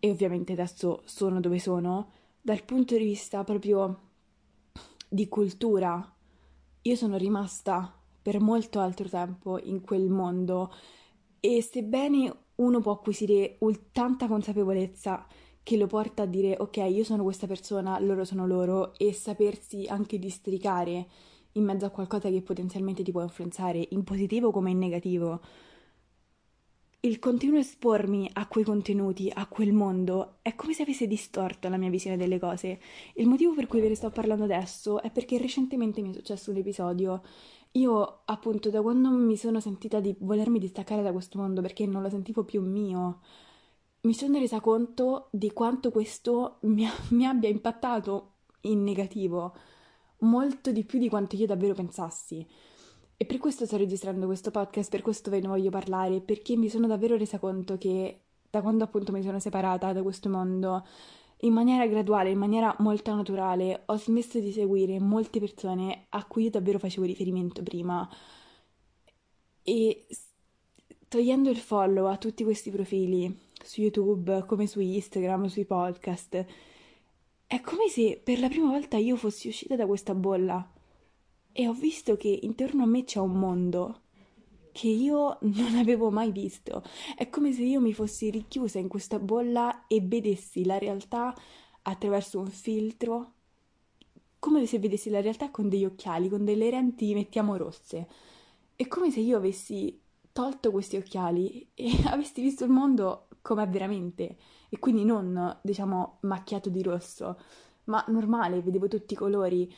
e 0.00 0.10
ovviamente 0.10 0.52
adesso 0.52 1.02
sono 1.04 1.40
dove 1.40 1.58
sono, 1.58 2.10
dal 2.40 2.64
punto 2.64 2.96
di 2.96 3.04
vista 3.04 3.44
proprio 3.44 4.00
di 5.06 5.28
cultura 5.28 6.10
io 6.80 6.96
sono 6.96 7.18
rimasta 7.18 8.00
per 8.22 8.40
molto 8.40 8.80
altro 8.80 9.10
tempo 9.10 9.58
in 9.58 9.82
quel 9.82 10.08
mondo. 10.08 10.72
E 11.38 11.60
sebbene 11.60 12.34
uno 12.54 12.80
può 12.80 12.92
acquisire 12.92 13.58
tanta 13.92 14.26
consapevolezza 14.26 15.26
che 15.68 15.76
lo 15.76 15.86
porta 15.86 16.22
a 16.22 16.26
dire 16.26 16.56
ok, 16.58 16.78
io 16.78 17.04
sono 17.04 17.22
questa 17.22 17.46
persona, 17.46 18.00
loro 18.00 18.24
sono 18.24 18.46
loro 18.46 18.94
e 18.96 19.12
sapersi 19.12 19.84
anche 19.86 20.18
districare 20.18 21.06
in 21.52 21.64
mezzo 21.64 21.84
a 21.84 21.90
qualcosa 21.90 22.30
che 22.30 22.40
potenzialmente 22.40 23.02
ti 23.02 23.12
può 23.12 23.20
influenzare 23.20 23.86
in 23.90 24.02
positivo 24.02 24.50
come 24.50 24.70
in 24.70 24.78
negativo. 24.78 25.42
Il 27.00 27.18
continuo 27.18 27.58
espormi 27.58 28.30
a 28.32 28.48
quei 28.48 28.64
contenuti, 28.64 29.30
a 29.30 29.46
quel 29.46 29.74
mondo, 29.74 30.38
è 30.40 30.54
come 30.54 30.72
se 30.72 30.84
avesse 30.84 31.06
distorto 31.06 31.68
la 31.68 31.76
mia 31.76 31.90
visione 31.90 32.16
delle 32.16 32.38
cose. 32.38 32.80
Il 33.16 33.28
motivo 33.28 33.52
per 33.52 33.66
cui 33.66 33.82
ve 33.82 33.90
ne 33.90 33.94
sto 33.94 34.08
parlando 34.08 34.44
adesso 34.44 35.02
è 35.02 35.10
perché 35.10 35.36
recentemente 35.36 36.00
mi 36.00 36.12
è 36.12 36.14
successo 36.14 36.50
un 36.50 36.56
episodio. 36.56 37.20
Io, 37.72 38.20
appunto, 38.24 38.70
da 38.70 38.80
quando 38.80 39.10
mi 39.10 39.36
sono 39.36 39.60
sentita 39.60 40.00
di 40.00 40.16
volermi 40.20 40.58
distaccare 40.58 41.02
da 41.02 41.12
questo 41.12 41.38
mondo 41.38 41.60
perché 41.60 41.84
non 41.84 42.00
lo 42.00 42.08
sentivo 42.08 42.42
più 42.44 42.62
mio, 42.62 43.20
mi 44.08 44.14
sono 44.14 44.38
resa 44.38 44.58
conto 44.62 45.28
di 45.32 45.52
quanto 45.52 45.90
questo 45.90 46.60
mi, 46.62 46.88
mi 47.10 47.26
abbia 47.26 47.50
impattato 47.50 48.36
in 48.62 48.82
negativo, 48.82 49.54
molto 50.20 50.72
di 50.72 50.82
più 50.84 50.98
di 50.98 51.10
quanto 51.10 51.36
io 51.36 51.44
davvero 51.44 51.74
pensassi. 51.74 52.44
E 53.18 53.26
per 53.26 53.36
questo 53.36 53.66
sto 53.66 53.76
registrando 53.76 54.24
questo 54.24 54.50
podcast, 54.50 54.90
per 54.90 55.02
questo 55.02 55.28
ve 55.28 55.40
ne 55.40 55.48
voglio 55.48 55.68
parlare, 55.68 56.22
perché 56.22 56.56
mi 56.56 56.70
sono 56.70 56.86
davvero 56.86 57.18
resa 57.18 57.38
conto 57.38 57.76
che 57.76 58.22
da 58.48 58.62
quando 58.62 58.84
appunto 58.84 59.12
mi 59.12 59.22
sono 59.22 59.38
separata 59.40 59.92
da 59.92 60.02
questo 60.02 60.30
mondo, 60.30 60.86
in 61.40 61.52
maniera 61.52 61.86
graduale, 61.86 62.30
in 62.30 62.38
maniera 62.38 62.74
molto 62.78 63.14
naturale, 63.14 63.82
ho 63.84 63.98
smesso 63.98 64.40
di 64.40 64.52
seguire 64.52 64.98
molte 64.98 65.38
persone 65.38 66.06
a 66.08 66.24
cui 66.24 66.44
io 66.44 66.50
davvero 66.50 66.78
facevo 66.78 67.04
riferimento 67.04 67.62
prima. 67.62 68.08
E 69.62 70.06
togliendo 71.08 71.50
il 71.50 71.58
follow 71.58 72.06
a 72.06 72.16
tutti 72.16 72.42
questi 72.42 72.70
profili, 72.70 73.46
su 73.68 73.82
YouTube, 73.82 74.44
come 74.46 74.66
su 74.66 74.80
Instagram, 74.80 75.44
sui 75.46 75.66
podcast, 75.66 76.46
è 77.46 77.60
come 77.60 77.88
se 77.88 78.18
per 78.22 78.40
la 78.40 78.48
prima 78.48 78.70
volta 78.70 78.96
io 78.96 79.14
fossi 79.14 79.48
uscita 79.48 79.76
da 79.76 79.86
questa 79.86 80.14
bolla 80.14 80.72
e 81.52 81.68
ho 81.68 81.74
visto 81.74 82.16
che 82.16 82.28
intorno 82.28 82.84
a 82.84 82.86
me 82.86 83.04
c'è 83.04 83.18
un 83.18 83.32
mondo 83.32 84.00
che 84.72 84.88
io 84.88 85.36
non 85.42 85.76
avevo 85.76 86.10
mai 86.10 86.32
visto. 86.32 86.82
È 87.14 87.28
come 87.28 87.52
se 87.52 87.62
io 87.62 87.80
mi 87.80 87.92
fossi 87.92 88.30
richiusa 88.30 88.78
in 88.78 88.88
questa 88.88 89.18
bolla 89.18 89.86
e 89.86 90.00
vedessi 90.00 90.64
la 90.64 90.78
realtà 90.78 91.34
attraverso 91.82 92.38
un 92.38 92.48
filtro, 92.48 93.32
come 94.38 94.64
se 94.64 94.78
vedessi 94.78 95.10
la 95.10 95.20
realtà 95.20 95.50
con 95.50 95.68
degli 95.68 95.84
occhiali, 95.84 96.30
con 96.30 96.44
delle 96.44 96.70
lenti, 96.70 97.12
mettiamo 97.12 97.56
rosse. 97.56 98.08
È 98.74 98.86
come 98.86 99.10
se 99.10 99.20
io 99.20 99.36
avessi 99.36 100.00
tolto 100.32 100.70
questi 100.70 100.96
occhiali 100.96 101.68
e 101.74 101.90
avessi 102.08 102.40
visto 102.40 102.64
il 102.64 102.70
mondo 102.70 103.27
com'è 103.42 103.68
veramente. 103.68 104.36
E 104.68 104.78
quindi 104.78 105.04
non, 105.04 105.58
diciamo, 105.62 106.18
macchiato 106.22 106.68
di 106.70 106.82
rosso, 106.82 107.38
ma 107.84 108.04
normale, 108.08 108.60
vedevo 108.62 108.88
tutti 108.88 109.14
i 109.14 109.16
colori. 109.16 109.72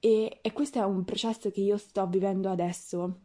E, 0.00 0.38
e 0.40 0.52
questo 0.52 0.78
è 0.78 0.84
un 0.84 1.04
processo 1.04 1.50
che 1.50 1.60
io 1.60 1.76
sto 1.76 2.06
vivendo 2.06 2.50
adesso 2.50 3.20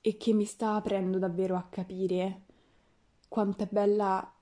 e 0.00 0.16
che 0.16 0.32
mi 0.32 0.44
sta 0.44 0.74
aprendo 0.74 1.18
davvero 1.18 1.56
a 1.56 1.66
capire 1.68 2.42
quanto 3.28 3.64
è 3.64 3.68
bella 3.70 4.32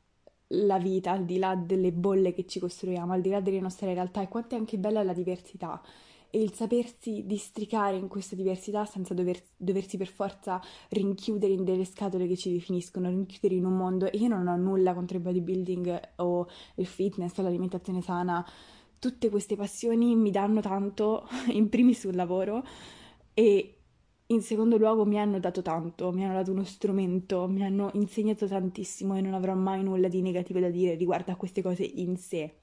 la 0.50 0.78
vita 0.78 1.10
al 1.10 1.24
di 1.24 1.38
là 1.38 1.56
delle 1.56 1.92
bolle 1.92 2.32
che 2.32 2.46
ci 2.46 2.60
costruiamo, 2.60 3.12
al 3.12 3.20
di 3.20 3.30
là 3.30 3.40
delle 3.40 3.60
nostre 3.60 3.92
realtà 3.94 4.22
e 4.22 4.28
quanto 4.28 4.54
è 4.54 4.58
anche 4.58 4.78
bella 4.78 5.02
la 5.02 5.12
diversità 5.12 5.82
e 6.36 6.42
il 6.42 6.52
sapersi 6.52 7.24
districare 7.24 7.96
in 7.96 8.08
questa 8.08 8.36
diversità 8.36 8.84
senza 8.84 9.14
dover, 9.14 9.42
doversi 9.56 9.96
per 9.96 10.08
forza 10.08 10.60
rinchiudere 10.90 11.54
in 11.54 11.64
delle 11.64 11.86
scatole 11.86 12.26
che 12.26 12.36
ci 12.36 12.52
definiscono, 12.52 13.08
rinchiudere 13.08 13.54
in 13.54 13.64
un 13.64 13.74
mondo. 13.74 14.04
E 14.12 14.18
io 14.18 14.28
non 14.28 14.46
ho 14.46 14.56
nulla 14.56 14.92
contro 14.92 15.16
il 15.16 15.22
bodybuilding 15.22 16.00
o 16.16 16.46
il 16.74 16.86
fitness 16.86 17.38
o 17.38 17.42
l'alimentazione 17.42 18.02
sana 18.02 18.46
tutte 18.98 19.30
queste 19.30 19.56
passioni 19.56 20.14
mi 20.14 20.30
danno 20.30 20.60
tanto, 20.60 21.26
in 21.48 21.70
primis 21.70 22.00
sul 22.00 22.14
lavoro 22.14 22.62
e 23.32 23.78
in 24.26 24.42
secondo 24.42 24.76
luogo 24.76 25.06
mi 25.06 25.18
hanno 25.18 25.38
dato 25.38 25.62
tanto, 25.62 26.12
mi 26.12 26.22
hanno 26.22 26.34
dato 26.34 26.50
uno 26.50 26.64
strumento, 26.64 27.48
mi 27.48 27.64
hanno 27.64 27.90
insegnato 27.94 28.46
tantissimo 28.46 29.16
e 29.16 29.22
non 29.22 29.32
avrò 29.32 29.54
mai 29.54 29.82
nulla 29.82 30.08
di 30.08 30.20
negativo 30.20 30.60
da 30.60 30.68
dire 30.68 30.96
riguardo 30.96 31.32
a 31.32 31.36
queste 31.36 31.62
cose 31.62 31.84
in 31.84 32.18
sé. 32.18 32.56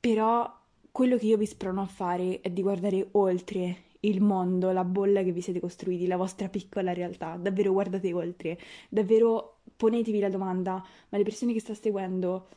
Però 0.00 0.57
quello 0.98 1.16
che 1.16 1.26
io 1.26 1.36
vi 1.36 1.46
sprono 1.46 1.80
a 1.80 1.86
fare 1.86 2.40
è 2.40 2.50
di 2.50 2.60
guardare 2.60 3.10
oltre 3.12 3.84
il 4.00 4.20
mondo, 4.20 4.72
la 4.72 4.82
bolla 4.82 5.22
che 5.22 5.30
vi 5.30 5.40
siete 5.40 5.60
costruiti, 5.60 6.08
la 6.08 6.16
vostra 6.16 6.48
piccola 6.48 6.92
realtà. 6.92 7.36
Davvero 7.36 7.70
guardate 7.70 8.12
oltre, 8.12 8.58
davvero 8.88 9.60
ponetevi 9.76 10.18
la 10.18 10.28
domanda, 10.28 10.84
ma 11.08 11.16
le 11.16 11.22
persone 11.22 11.52
che 11.52 11.60
sta 11.60 11.72
seguendo 11.72 12.48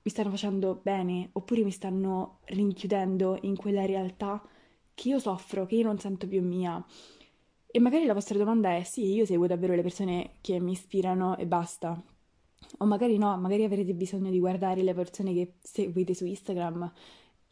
mi 0.00 0.10
stanno 0.10 0.30
facendo 0.30 0.80
bene 0.82 1.28
oppure 1.32 1.62
mi 1.62 1.70
stanno 1.70 2.38
rinchiudendo 2.44 3.36
in 3.42 3.54
quella 3.54 3.84
realtà 3.84 4.42
che 4.94 5.08
io 5.10 5.18
soffro, 5.18 5.66
che 5.66 5.74
io 5.74 5.84
non 5.84 5.98
sento 5.98 6.26
più 6.26 6.42
mia. 6.42 6.82
E 7.66 7.78
magari 7.80 8.06
la 8.06 8.14
vostra 8.14 8.38
domanda 8.38 8.74
è 8.74 8.82
sì, 8.82 9.12
io 9.12 9.26
seguo 9.26 9.46
davvero 9.46 9.74
le 9.74 9.82
persone 9.82 10.36
che 10.40 10.58
mi 10.58 10.72
ispirano 10.72 11.36
e 11.36 11.46
basta. 11.46 12.02
O 12.78 12.84
magari 12.86 13.18
no, 13.18 13.36
magari 13.36 13.64
avrete 13.64 13.92
bisogno 13.92 14.30
di 14.30 14.38
guardare 14.38 14.82
le 14.82 14.94
persone 14.94 15.34
che 15.34 15.56
seguite 15.60 16.14
su 16.14 16.24
Instagram, 16.24 16.90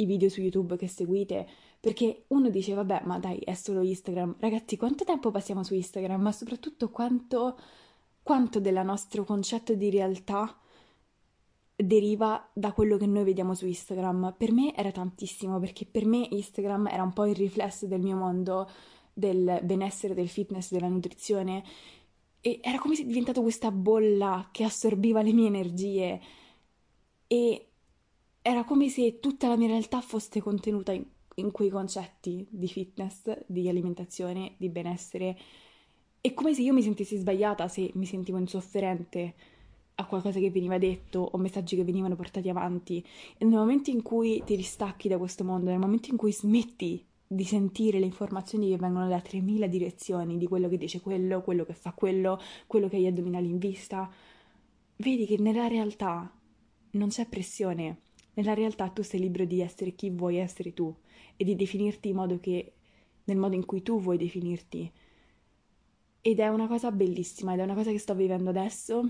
i 0.00 0.06
video 0.06 0.28
su 0.28 0.40
YouTube 0.40 0.76
che 0.76 0.88
seguite, 0.88 1.46
perché 1.80 2.24
uno 2.28 2.50
dice 2.50 2.74
vabbè, 2.74 3.02
ma 3.04 3.18
dai, 3.18 3.38
è 3.38 3.54
solo 3.54 3.82
Instagram. 3.82 4.36
Ragazzi, 4.38 4.76
quanto 4.76 5.04
tempo 5.04 5.30
passiamo 5.30 5.62
su 5.62 5.74
Instagram, 5.74 6.20
ma 6.20 6.32
soprattutto 6.32 6.90
quanto, 6.90 7.58
quanto 8.22 8.60
del 8.60 8.80
nostro 8.84 9.24
concetto 9.24 9.74
di 9.74 9.90
realtà 9.90 10.56
deriva 11.74 12.48
da 12.52 12.72
quello 12.72 12.96
che 12.96 13.06
noi 13.06 13.24
vediamo 13.24 13.54
su 13.54 13.66
Instagram. 13.66 14.34
Per 14.36 14.52
me 14.52 14.74
era 14.74 14.90
tantissimo, 14.92 15.58
perché 15.58 15.84
per 15.84 16.06
me 16.06 16.26
Instagram 16.30 16.88
era 16.88 17.02
un 17.02 17.12
po' 17.12 17.26
il 17.26 17.36
riflesso 17.36 17.86
del 17.86 18.00
mio 18.00 18.16
mondo, 18.16 18.68
del 19.12 19.60
benessere, 19.62 20.14
del 20.14 20.28
fitness, 20.28 20.70
della 20.70 20.88
nutrizione. 20.88 21.64
E 22.40 22.60
era 22.62 22.78
come 22.78 22.94
se 22.94 23.04
diventato 23.04 23.42
questa 23.42 23.72
bolla 23.72 24.48
che 24.52 24.62
assorbiva 24.62 25.22
le 25.22 25.32
mie 25.32 25.46
energie. 25.48 26.20
E 27.26 27.67
era 28.42 28.64
come 28.64 28.88
se 28.88 29.20
tutta 29.20 29.48
la 29.48 29.56
mia 29.56 29.68
realtà 29.68 30.00
fosse 30.00 30.40
contenuta 30.40 30.92
in, 30.92 31.04
in 31.34 31.50
quei 31.50 31.68
concetti 31.68 32.46
di 32.50 32.68
fitness, 32.68 33.44
di 33.46 33.68
alimentazione, 33.68 34.54
di 34.56 34.68
benessere. 34.68 35.36
È 36.20 36.32
come 36.34 36.54
se 36.54 36.62
io 36.62 36.72
mi 36.72 36.82
sentissi 36.82 37.16
sbagliata 37.16 37.68
se 37.68 37.90
mi 37.94 38.06
sentivo 38.06 38.38
insofferente 38.38 39.34
a 40.00 40.06
qualcosa 40.06 40.38
che 40.38 40.50
veniva 40.50 40.78
detto 40.78 41.28
o 41.32 41.38
messaggi 41.38 41.76
che 41.76 41.84
venivano 41.84 42.16
portati 42.16 42.48
avanti. 42.48 43.04
E 43.36 43.44
nel 43.44 43.58
momento 43.58 43.90
in 43.90 44.02
cui 44.02 44.42
ti 44.44 44.56
distacchi 44.56 45.08
da 45.08 45.18
questo 45.18 45.44
mondo, 45.44 45.70
nel 45.70 45.78
momento 45.78 46.10
in 46.10 46.16
cui 46.16 46.32
smetti 46.32 47.04
di 47.30 47.44
sentire 47.44 47.98
le 47.98 48.06
informazioni 48.06 48.70
che 48.70 48.76
vengono 48.76 49.06
da 49.08 49.20
3000 49.20 49.66
direzioni 49.66 50.38
di 50.38 50.46
quello 50.46 50.68
che 50.68 50.78
dice 50.78 51.00
quello, 51.00 51.42
quello 51.42 51.64
che 51.64 51.74
fa 51.74 51.92
quello, 51.92 52.40
quello 52.66 52.88
che 52.88 52.96
ha 52.96 53.00
gli 53.00 53.06
addominali 53.06 53.48
in 53.48 53.58
vista, 53.58 54.10
vedi 54.96 55.26
che 55.26 55.36
nella 55.38 55.66
realtà 55.66 56.32
non 56.92 57.08
c'è 57.08 57.26
pressione, 57.26 57.98
nella 58.38 58.54
realtà 58.54 58.88
tu 58.88 59.02
sei 59.02 59.18
libero 59.18 59.44
di 59.44 59.60
essere 59.60 59.96
chi 59.96 60.10
vuoi 60.10 60.36
essere 60.36 60.72
tu 60.72 60.94
e 61.36 61.42
di 61.42 61.56
definirti 61.56 62.10
in 62.10 62.14
modo 62.14 62.38
che, 62.38 62.72
nel 63.24 63.36
modo 63.36 63.56
in 63.56 63.66
cui 63.66 63.82
tu 63.82 64.00
vuoi 64.00 64.16
definirti. 64.16 64.90
Ed 66.20 66.38
è 66.38 66.46
una 66.46 66.68
cosa 66.68 66.92
bellissima, 66.92 67.54
ed 67.54 67.60
è 67.60 67.62
una 67.64 67.74
cosa 67.74 67.90
che 67.90 67.98
sto 67.98 68.14
vivendo 68.14 68.50
adesso, 68.50 69.02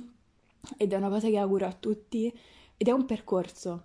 ed 0.79 0.93
è 0.93 0.97
una 0.97 1.11
cosa 1.11 1.29
che 1.29 1.37
auguro 1.37 1.67
a 1.67 1.73
tutti, 1.73 2.33
ed 2.77 2.89
è 2.89 2.91
un 2.91 3.05
percorso. 3.05 3.85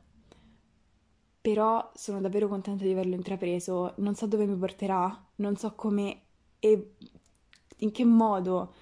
Però 1.42 1.92
sono 1.94 2.22
davvero 2.22 2.48
contenta 2.48 2.86
di 2.86 2.92
averlo 2.92 3.16
intrapreso, 3.16 3.96
non 3.98 4.16
so 4.16 4.28
dove 4.28 4.46
mi 4.46 4.56
porterà, 4.56 5.26
non 5.36 5.58
so 5.58 5.74
come 5.74 6.22
e 6.60 6.92
in 7.80 7.92
che 7.92 8.06
modo 8.06 8.74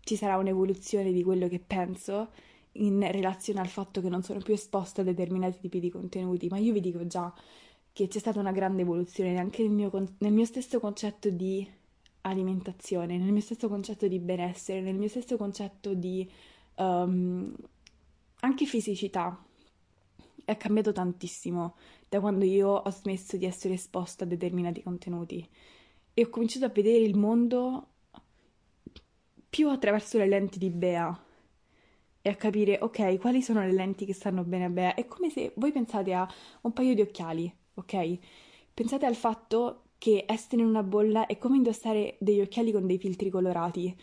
ci 0.00 0.14
sarà 0.14 0.36
un'evoluzione 0.36 1.10
di 1.10 1.24
quello 1.24 1.48
che 1.48 1.58
penso 1.58 2.30
in 2.72 3.10
relazione 3.10 3.60
al 3.60 3.68
fatto 3.68 4.00
che 4.00 4.08
non 4.08 4.22
sono 4.22 4.40
più 4.40 4.54
esposta 4.54 5.00
a 5.00 5.04
determinati 5.04 5.58
tipi 5.60 5.80
di 5.80 5.90
contenuti, 5.90 6.48
ma 6.48 6.58
io 6.58 6.72
vi 6.72 6.80
dico 6.80 7.06
già 7.06 7.32
che 7.92 8.06
c'è 8.06 8.18
stata 8.18 8.38
una 8.38 8.52
grande 8.52 8.82
evoluzione 8.82 9.38
anche 9.38 9.62
nel 9.62 9.72
mio, 9.72 9.90
nel 10.18 10.32
mio 10.32 10.44
stesso 10.44 10.78
concetto 10.78 11.30
di 11.30 11.66
alimentazione, 12.20 13.18
nel 13.18 13.32
mio 13.32 13.40
stesso 13.40 13.68
concetto 13.68 14.06
di 14.06 14.18
benessere, 14.18 14.80
nel 14.80 14.94
mio 14.94 15.08
stesso 15.08 15.36
concetto 15.36 15.94
di 15.94 16.30
um, 16.76 17.52
anche 18.40 18.66
fisicità. 18.66 19.42
È 20.44 20.56
cambiato 20.56 20.92
tantissimo 20.92 21.74
da 22.08 22.20
quando 22.20 22.44
io 22.44 22.68
ho 22.68 22.90
smesso 22.90 23.36
di 23.36 23.44
essere 23.44 23.74
esposta 23.74 24.24
a 24.24 24.26
determinati 24.26 24.82
contenuti 24.82 25.46
e 26.14 26.22
ho 26.22 26.28
cominciato 26.30 26.64
a 26.64 26.70
vedere 26.70 26.98
il 26.98 27.16
mondo 27.16 27.88
più 29.50 29.68
attraverso 29.68 30.18
le 30.18 30.28
lenti 30.28 30.58
di 30.58 30.70
Bea 30.70 31.26
e 32.28 32.30
a 32.32 32.36
capire, 32.36 32.78
ok, 32.80 33.18
quali 33.18 33.42
sono 33.42 33.60
le 33.60 33.72
lenti 33.72 34.04
che 34.04 34.12
stanno 34.12 34.44
bene 34.44 34.66
a 34.66 34.68
Bea. 34.68 34.94
È 34.94 35.06
come 35.06 35.30
se 35.30 35.52
voi 35.56 35.72
pensate 35.72 36.12
a 36.12 36.28
un 36.62 36.72
paio 36.72 36.94
di 36.94 37.00
occhiali, 37.00 37.52
ok? 37.74 38.18
Pensate 38.74 39.06
al 39.06 39.14
fatto 39.14 39.84
che 39.98 40.24
essere 40.28 40.62
in 40.62 40.68
una 40.68 40.82
bolla 40.82 41.26
è 41.26 41.38
come 41.38 41.56
indossare 41.56 42.16
degli 42.20 42.40
occhiali 42.40 42.70
con 42.70 42.86
dei 42.86 42.98
filtri 42.98 43.30
colorati 43.30 43.96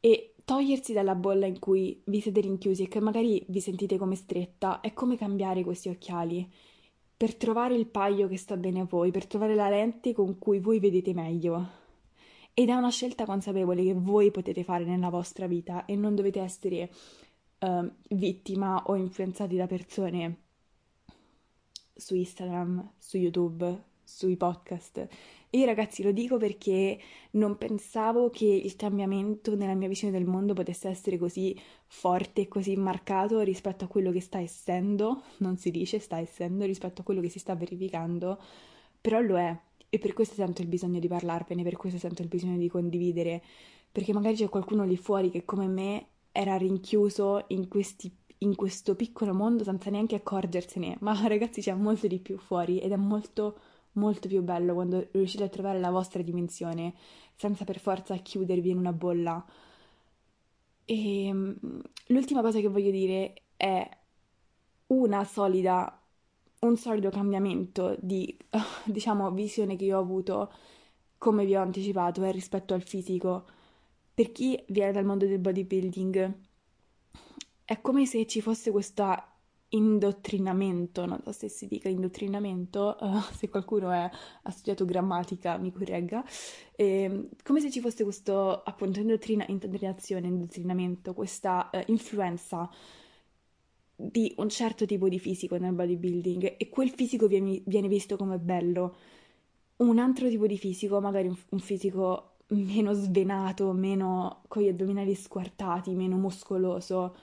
e 0.00 0.34
togliersi 0.44 0.92
dalla 0.92 1.14
bolla 1.14 1.46
in 1.46 1.58
cui 1.58 2.02
vi 2.04 2.20
siete 2.20 2.40
rinchiusi 2.40 2.82
e 2.82 2.88
che 2.88 3.00
magari 3.00 3.44
vi 3.48 3.60
sentite 3.60 3.96
come 3.96 4.16
stretta 4.16 4.80
è 4.80 4.92
come 4.92 5.16
cambiare 5.16 5.64
questi 5.64 5.88
occhiali 5.88 6.48
per 7.16 7.34
trovare 7.34 7.74
il 7.74 7.86
paio 7.86 8.28
che 8.28 8.36
sta 8.36 8.56
bene 8.56 8.80
a 8.80 8.84
voi, 8.84 9.10
per 9.10 9.26
trovare 9.26 9.54
la 9.54 9.70
lente 9.70 10.12
con 10.12 10.38
cui 10.38 10.58
voi 10.60 10.78
vedete 10.80 11.14
meglio. 11.14 11.85
Ed 12.58 12.70
è 12.70 12.72
una 12.72 12.88
scelta 12.88 13.26
consapevole 13.26 13.84
che 13.84 13.92
voi 13.92 14.30
potete 14.30 14.64
fare 14.64 14.86
nella 14.86 15.10
vostra 15.10 15.46
vita 15.46 15.84
e 15.84 15.94
non 15.94 16.14
dovete 16.14 16.40
essere 16.40 16.90
uh, 17.58 17.86
vittima 18.08 18.82
o 18.86 18.94
influenzati 18.94 19.56
da 19.56 19.66
persone 19.66 20.38
su 21.94 22.14
Instagram, 22.14 22.92
su 22.96 23.18
YouTube, 23.18 23.82
sui 24.02 24.38
podcast. 24.38 24.96
E 25.50 25.58
io 25.58 25.66
ragazzi 25.66 26.02
lo 26.02 26.12
dico 26.12 26.38
perché 26.38 26.98
non 27.32 27.58
pensavo 27.58 28.30
che 28.30 28.46
il 28.46 28.74
cambiamento 28.74 29.54
nella 29.54 29.74
mia 29.74 29.88
visione 29.88 30.16
del 30.16 30.26
mondo 30.26 30.54
potesse 30.54 30.88
essere 30.88 31.18
così 31.18 31.54
forte 31.84 32.40
e 32.40 32.48
così 32.48 32.74
marcato 32.76 33.40
rispetto 33.40 33.84
a 33.84 33.88
quello 33.88 34.10
che 34.10 34.22
sta 34.22 34.40
essendo, 34.40 35.24
non 35.40 35.58
si 35.58 35.70
dice 35.70 35.98
sta 35.98 36.18
essendo, 36.20 36.64
rispetto 36.64 37.02
a 37.02 37.04
quello 37.04 37.20
che 37.20 37.28
si 37.28 37.38
sta 37.38 37.54
verificando, 37.54 38.40
però 38.98 39.20
lo 39.20 39.36
è. 39.36 39.54
E 39.96 39.98
per 39.98 40.12
questo 40.12 40.34
sento 40.34 40.60
il 40.60 40.68
bisogno 40.68 40.98
di 40.98 41.08
parlarvene, 41.08 41.62
per 41.62 41.78
questo 41.78 41.98
sento 41.98 42.20
il 42.20 42.28
bisogno 42.28 42.58
di 42.58 42.68
condividere, 42.68 43.42
perché 43.90 44.12
magari 44.12 44.36
c'è 44.36 44.50
qualcuno 44.50 44.84
lì 44.84 44.94
fuori 44.98 45.30
che 45.30 45.46
come 45.46 45.68
me 45.68 46.08
era 46.32 46.54
rinchiuso 46.58 47.46
in 47.48 47.66
questi 47.66 48.14
in 48.40 48.54
questo 48.54 48.94
piccolo 48.94 49.32
mondo 49.32 49.64
senza 49.64 49.88
neanche 49.88 50.14
accorgersene, 50.16 50.98
ma 51.00 51.18
ragazzi 51.26 51.62
c'è 51.62 51.72
molto 51.72 52.06
di 52.08 52.18
più 52.18 52.36
fuori 52.36 52.78
ed 52.78 52.92
è 52.92 52.96
molto 52.96 53.58
molto 53.92 54.28
più 54.28 54.42
bello 54.42 54.74
quando 54.74 55.08
riuscite 55.12 55.44
a 55.44 55.48
trovare 55.48 55.80
la 55.80 55.88
vostra 55.88 56.20
dimensione 56.20 56.92
senza 57.34 57.64
per 57.64 57.78
forza 57.78 58.14
chiudervi 58.16 58.68
in 58.68 58.76
una 58.76 58.92
bolla. 58.92 59.42
E 60.84 61.26
ehm, 61.26 61.56
l'ultima 62.08 62.42
cosa 62.42 62.60
che 62.60 62.68
voglio 62.68 62.90
dire 62.90 63.44
è 63.56 63.88
una 64.88 65.24
solida, 65.24 66.05
un 66.60 66.76
solido 66.76 67.10
cambiamento 67.10 67.96
di, 68.00 68.36
diciamo, 68.84 69.30
visione 69.30 69.76
che 69.76 69.84
io 69.84 69.98
ho 69.98 70.00
avuto, 70.00 70.52
come 71.18 71.44
vi 71.44 71.54
ho 71.54 71.62
anticipato, 71.62 72.22
è 72.22 72.32
rispetto 72.32 72.74
al 72.74 72.82
fisico. 72.82 73.46
Per 74.14 74.32
chi 74.32 74.62
viene 74.68 74.92
dal 74.92 75.04
mondo 75.04 75.26
del 75.26 75.38
bodybuilding, 75.38 76.34
è 77.64 77.80
come 77.80 78.06
se 78.06 78.26
ci 78.26 78.40
fosse 78.40 78.70
questa 78.70 79.36
indottrinamento, 79.68 81.06
non 81.06 81.20
so 81.24 81.32
se 81.32 81.48
si 81.48 81.66
dica 81.66 81.88
indottrinamento, 81.88 82.96
uh, 83.00 83.20
se 83.34 83.48
qualcuno 83.48 83.90
è, 83.90 84.08
ha 84.42 84.50
studiato 84.50 84.84
grammatica 84.84 85.56
mi 85.56 85.72
corregga, 85.72 86.24
eh, 86.76 87.28
come 87.42 87.60
se 87.60 87.70
ci 87.70 87.80
fosse 87.80 88.04
questo 88.04 88.62
appunto 88.62 89.00
indottrina, 89.00 89.44
indottrinamento, 89.48 91.14
questa 91.14 91.70
uh, 91.72 91.80
influenza 91.86 92.70
di 93.96 94.34
un 94.36 94.48
certo 94.50 94.84
tipo 94.84 95.08
di 95.08 95.18
fisico 95.18 95.56
nel 95.56 95.72
bodybuilding 95.72 96.56
e 96.58 96.68
quel 96.68 96.90
fisico 96.90 97.26
viene, 97.26 97.62
viene 97.64 97.88
visto 97.88 98.16
come 98.16 98.38
bello. 98.38 98.96
Un 99.76 99.98
altro 99.98 100.28
tipo 100.28 100.46
di 100.46 100.58
fisico, 100.58 101.00
magari 101.00 101.28
un, 101.28 101.36
un 101.50 101.58
fisico 101.58 102.36
meno 102.48 102.92
svenato, 102.92 103.72
meno 103.72 104.42
con 104.48 104.62
gli 104.62 104.68
addominali 104.68 105.14
squartati, 105.14 105.94
meno 105.94 106.16
muscoloso, 106.16 107.16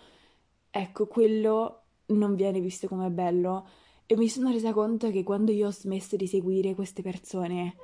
ecco, 0.69 1.07
quello 1.07 1.81
non 2.07 2.35
viene 2.35 2.59
visto 2.59 2.87
come 2.87 3.09
bello 3.09 3.67
e 4.05 4.17
mi 4.17 4.27
sono 4.27 4.51
resa 4.51 4.73
conto 4.73 5.09
che 5.11 5.23
quando 5.23 5.51
io 5.51 5.67
ho 5.67 5.71
smesso 5.71 6.15
di 6.17 6.27
seguire 6.27 6.75
queste 6.75 7.01
persone 7.01 7.75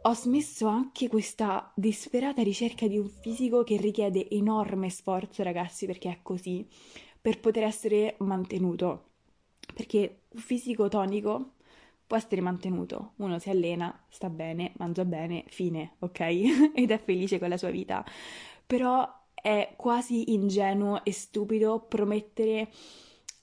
ho 0.00 0.14
smesso 0.14 0.68
anche 0.68 1.08
questa 1.08 1.72
disperata 1.74 2.42
ricerca 2.42 2.86
di 2.86 2.98
un 2.98 3.08
fisico 3.08 3.64
che 3.64 3.76
richiede 3.76 4.30
enorme 4.30 4.90
sforzo, 4.90 5.42
ragazzi, 5.42 5.86
perché 5.86 6.08
è 6.08 6.18
così, 6.22 6.66
per 7.20 7.40
poter 7.40 7.64
essere 7.64 8.16
mantenuto. 8.18 9.04
Perché 9.74 10.22
un 10.30 10.40
fisico 10.40 10.88
tonico 10.88 11.54
può 12.06 12.16
essere 12.16 12.40
mantenuto, 12.40 13.12
uno 13.16 13.38
si 13.38 13.50
allena, 13.50 14.06
sta 14.08 14.30
bene, 14.30 14.72
mangia 14.78 15.04
bene, 15.04 15.44
fine, 15.48 15.96
ok? 15.98 16.20
Ed 16.74 16.90
è 16.90 16.98
felice 16.98 17.38
con 17.38 17.50
la 17.50 17.58
sua 17.58 17.70
vita. 17.70 18.04
Però 18.66 19.06
è 19.34 19.74
quasi 19.76 20.32
ingenuo 20.32 21.04
e 21.04 21.12
stupido 21.12 21.84
promettere 21.86 22.70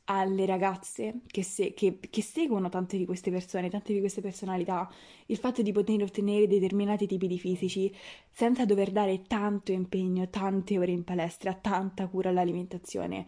alle 0.05 0.45
ragazze 0.45 1.21
che, 1.27 1.43
se- 1.43 1.73
che, 1.73 1.99
che, 1.99 2.21
seguono 2.21 2.69
tante 2.69 2.97
di 2.97 3.05
queste 3.05 3.31
persone, 3.31 3.69
tante 3.69 3.93
di 3.93 3.99
queste 3.99 4.21
personalità, 4.21 4.89
il 5.27 5.38
fatto 5.38 5.61
di 5.61 5.71
poter 5.71 6.03
ottenere 6.03 6.47
determinati 6.47 7.07
tipi 7.07 7.27
di 7.27 7.39
fisici 7.39 7.93
senza 8.29 8.65
dover 8.65 8.91
dare 8.91 9.23
tanto 9.23 9.71
impegno, 9.71 10.29
tante 10.29 10.77
ore 10.77 10.91
in 10.91 11.03
palestra, 11.03 11.53
tanta 11.53 12.07
cura 12.07 12.29
all'alimentazione. 12.29 13.25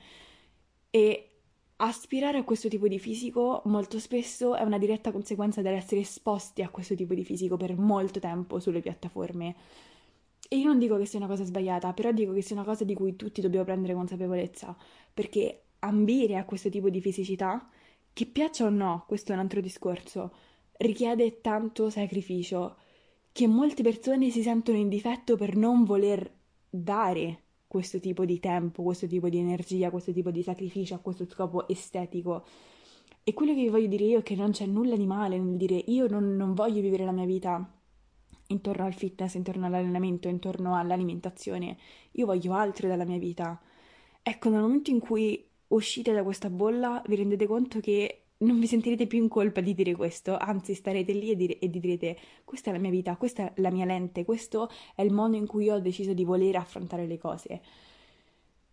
E 0.90 1.32
aspirare 1.78 2.40
a 2.40 2.44
questo 2.44 2.70
tipo 2.70 2.88
di 2.88 2.98
fisico 2.98 3.62
molto 3.66 4.00
spesso 4.00 4.56
è 4.56 4.64
una 4.64 4.78
diretta 4.78 5.12
conseguenza 5.12 5.62
dell'essere 5.62 6.02
esposti 6.02 6.64
a 6.64 6.70
questo 6.70 6.96
tipo 6.96 7.14
di 7.14 7.24
fisico 7.24 7.58
per 7.58 7.78
molto 7.78 8.20
tempo 8.20 8.60
sulle 8.60 8.80
piattaforme. 8.80 9.56
E 10.50 10.58
io 10.58 10.68
non 10.68 10.80
dico 10.80 10.98
che 10.98 11.06
sia 11.06 11.20
una 11.20 11.28
cosa 11.28 11.44
sbagliata, 11.44 11.94
però 11.94 12.12
dico 12.12 12.34
che 12.34 12.42
sia 12.42 12.56
una 12.56 12.66
cosa 12.66 12.84
di 12.84 12.94
cui 12.94 13.16
tutti 13.16 13.42
dobbiamo 13.42 13.66
prendere 13.66 13.94
consapevolezza, 13.94 14.76
perché 15.14 15.64
ambire 15.80 16.38
a 16.38 16.46
questo 16.46 16.70
tipo 16.70 16.90
di 16.90 17.02
fisicità, 17.02 17.70
che 18.14 18.26
piaccia 18.26 18.66
o 18.66 18.70
no, 18.70 19.04
questo 19.08 19.32
è 19.32 19.36
un 19.36 19.42
altro 19.42 19.62
discorso, 19.62 20.34
richiede 20.78 21.42
tanto 21.42 21.90
sacrificio 21.90 22.78
che 23.32 23.46
molte 23.48 23.84
persone 23.84 24.30
si 24.32 24.42
sentono 24.42 24.78
in 24.78 24.90
difetto 24.90 25.36
per 25.36 25.56
non 25.56 25.84
voler 25.84 26.32
dare 26.70 27.44
questo 27.68 28.00
tipo 28.00 28.26
di 28.26 28.40
tempo, 28.40 28.82
questo 28.84 29.08
tipo 29.08 29.30
di 29.30 29.38
energia, 29.38 29.90
questo 29.90 30.12
tipo 30.14 30.32
di 30.32 30.42
sacrificio 30.42 30.96
a 30.96 31.00
questo 31.00 31.26
scopo 31.30 31.68
estetico. 31.68 32.46
E 33.24 33.34
quello 33.34 33.54
che 33.54 33.62
vi 33.62 33.70
voglio 33.70 33.88
dire 33.88 34.06
io 34.06 34.20
è 34.20 34.24
che 34.24 34.36
non 34.36 34.52
c'è 34.52 34.66
nulla 34.66 34.96
di 34.96 35.06
male 35.06 35.38
nel 35.38 35.58
dire 35.58 35.76
io 35.76 36.08
non, 36.08 36.36
non 36.38 36.54
voglio 36.54 36.80
vivere 36.80 37.04
la 37.04 37.12
mia 37.12 37.26
vita 37.26 37.70
intorno 38.48 38.86
al 38.86 38.94
fitness, 38.94 39.34
intorno 39.34 39.66
all'allenamento, 39.66 40.30
intorno 40.30 40.76
all'alimentazione. 40.76 41.78
Io 42.12 42.26
voglio 42.26 42.54
altro 42.54 42.88
dalla 42.88 43.04
mia 43.04 43.18
vita. 43.18 43.60
Ecco, 44.24 44.50
nel 44.50 44.62
momento 44.62 44.92
in 44.92 45.00
cui 45.00 45.46
uscite 45.68 46.14
da 46.14 46.24
questa 46.24 46.50
bolla 46.50 47.02
vi 47.08 47.16
rendete 47.16 47.46
conto 47.46 47.80
che 47.82 48.27
non 48.40 48.60
vi 48.60 48.68
sentirete 48.68 49.08
più 49.08 49.20
in 49.20 49.30
colpa 49.30 49.62
di 49.62 49.74
dire 49.74 49.96
questo, 49.96 50.38
anzi 50.38 50.74
starete 50.74 51.12
lì 51.14 51.32
e, 51.32 51.36
dire, 51.36 51.60
e 51.60 51.70
direte 51.70 52.18
questa 52.44 52.70
è 52.70 52.74
la 52.74 52.80
mia 52.80 52.92
vita, 52.92 53.16
questa 53.16 53.46
è 53.46 53.62
la 53.62 53.72
mia 53.72 53.86
lente, 53.86 54.26
questo 54.26 54.70
è 54.96 55.02
il 55.02 55.12
modo 55.12 55.36
in 55.36 55.48
cui 55.48 55.70
ho 55.70 55.80
deciso 55.80 56.14
di 56.14 56.24
voler 56.24 56.56
affrontare 56.56 57.08
le 57.08 57.18
cose. 57.18 57.62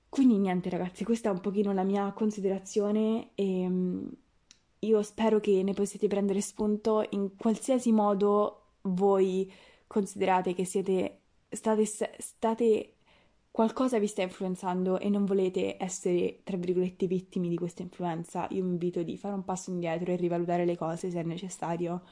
Quindi 0.08 0.38
niente 0.38 0.68
ragazzi, 0.68 1.02
questa 1.02 1.30
è 1.30 1.32
un 1.32 1.40
pochino 1.40 1.72
la 1.72 1.82
mia 1.82 2.12
considerazione 2.12 3.30
e 3.34 3.66
um, 3.66 4.08
io 4.80 5.02
spero 5.02 5.40
che 5.40 5.62
ne 5.62 5.72
possiate 5.72 6.06
prendere 6.06 6.40
spunto 6.40 7.04
in 7.10 7.36
qualsiasi 7.36 7.90
modo 7.90 8.60
voi 8.82 9.50
considerate 9.86 10.54
che 10.54 10.64
siete 10.64 11.20
state, 11.48 11.84
state 11.84 12.93
qualcosa 13.54 14.00
vi 14.00 14.08
sta 14.08 14.22
influenzando 14.22 14.98
e 14.98 15.08
non 15.08 15.24
volete 15.24 15.76
essere, 15.78 16.40
tra 16.42 16.56
virgolette, 16.56 17.06
vittime 17.06 17.48
di 17.48 17.54
questa 17.54 17.82
influenza, 17.82 18.48
io 18.50 18.64
vi 18.64 18.70
invito 18.70 19.04
di 19.04 19.16
fare 19.16 19.32
un 19.32 19.44
passo 19.44 19.70
indietro 19.70 20.10
e 20.10 20.16
rivalutare 20.16 20.64
le 20.64 20.76
cose 20.76 21.08
se 21.08 21.20
è 21.20 21.22
necessario, 21.22 22.02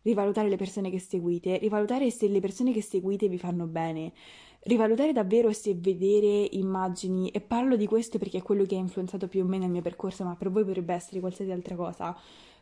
rivalutare 0.00 0.48
le 0.48 0.56
persone 0.56 0.88
che 0.88 0.98
seguite, 0.98 1.58
rivalutare 1.58 2.10
se 2.10 2.26
le 2.26 2.40
persone 2.40 2.72
che 2.72 2.80
seguite 2.80 3.28
vi 3.28 3.36
fanno 3.36 3.66
bene, 3.66 4.14
rivalutare 4.60 5.12
davvero 5.12 5.52
se 5.52 5.74
vedere 5.74 6.48
immagini, 6.52 7.28
e 7.28 7.42
parlo 7.42 7.76
di 7.76 7.84
questo 7.84 8.16
perché 8.16 8.38
è 8.38 8.42
quello 8.42 8.64
che 8.64 8.76
ha 8.76 8.78
influenzato 8.78 9.28
più 9.28 9.44
o 9.44 9.46
meno 9.46 9.66
il 9.66 9.70
mio 9.70 9.82
percorso, 9.82 10.24
ma 10.24 10.36
per 10.36 10.50
voi 10.50 10.64
potrebbe 10.64 10.94
essere 10.94 11.20
qualsiasi 11.20 11.50
altra 11.50 11.76
cosa. 11.76 12.16